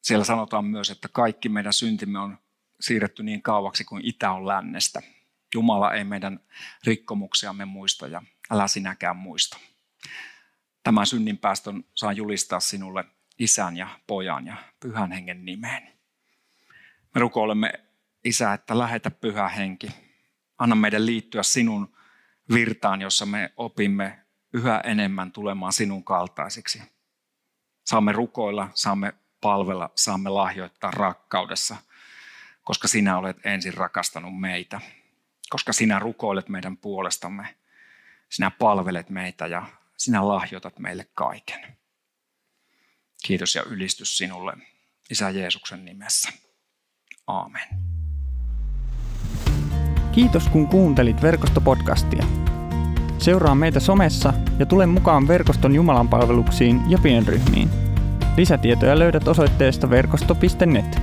Siellä 0.00 0.24
sanotaan 0.24 0.64
myös, 0.64 0.90
että 0.90 1.08
kaikki 1.08 1.48
meidän 1.48 1.72
syntimme 1.72 2.18
on 2.18 2.38
siirretty 2.80 3.22
niin 3.22 3.42
kauaksi 3.42 3.84
kuin 3.84 4.04
itä 4.04 4.32
on 4.32 4.46
lännestä. 4.48 5.02
Jumala 5.54 5.92
ei 5.92 6.04
meidän 6.04 6.40
rikkomuksiamme 6.84 7.64
muista 7.64 8.06
ja 8.06 8.22
älä 8.50 8.68
sinäkään 8.68 9.16
muista. 9.16 9.58
Tämän 10.82 11.06
synnin 11.06 11.38
päästön 11.38 11.84
saan 11.94 12.16
julistaa 12.16 12.60
sinulle 12.60 13.04
isän 13.38 13.76
ja 13.76 13.88
pojan 14.06 14.46
ja 14.46 14.56
pyhän 14.80 15.12
hengen 15.12 15.44
nimeen. 15.44 15.82
Me 17.14 17.20
rukoilemme, 17.20 17.72
Isä, 18.24 18.52
että 18.52 18.78
lähetä 18.78 19.10
pyhä 19.10 19.48
henki. 19.48 19.90
Anna 20.58 20.74
meidän 20.74 21.06
liittyä 21.06 21.42
sinun 21.42 21.96
virtaan, 22.54 23.00
jossa 23.00 23.26
me 23.26 23.52
opimme 23.56 24.18
yhä 24.52 24.80
enemmän 24.84 25.32
tulemaan 25.32 25.72
sinun 25.72 26.04
kaltaisiksi. 26.04 26.82
Saamme 27.86 28.12
rukoilla, 28.12 28.68
saamme 28.74 29.12
palvella, 29.40 29.90
saamme 29.94 30.30
lahjoittaa 30.30 30.90
rakkaudessa, 30.90 31.76
koska 32.64 32.88
sinä 32.88 33.18
olet 33.18 33.46
ensin 33.46 33.74
rakastanut 33.74 34.40
meitä 34.40 34.80
koska 35.52 35.72
sinä 35.72 35.98
rukoilet 35.98 36.48
meidän 36.48 36.76
puolestamme. 36.76 37.56
Sinä 38.28 38.50
palvelet 38.50 39.10
meitä 39.10 39.46
ja 39.46 39.66
sinä 39.96 40.28
lahjoitat 40.28 40.78
meille 40.78 41.06
kaiken. 41.14 41.76
Kiitos 43.24 43.54
ja 43.54 43.62
ylistys 43.62 44.18
sinulle, 44.18 44.52
Isä 45.10 45.30
Jeesuksen 45.30 45.84
nimessä. 45.84 46.32
Aamen. 47.26 47.91
Kiitos 50.12 50.48
kun 50.48 50.68
kuuntelit 50.68 51.22
verkostopodcastia. 51.22 52.24
Seuraa 53.18 53.54
meitä 53.54 53.80
somessa 53.80 54.32
ja 54.58 54.66
tule 54.66 54.86
mukaan 54.86 55.28
verkoston 55.28 55.74
Jumalan 55.74 56.08
palveluksiin 56.08 56.80
ja 56.88 56.98
pienryhmiin. 57.02 57.68
Lisätietoja 58.36 58.98
löydät 58.98 59.28
osoitteesta 59.28 59.90
verkosto.net. 59.90 61.02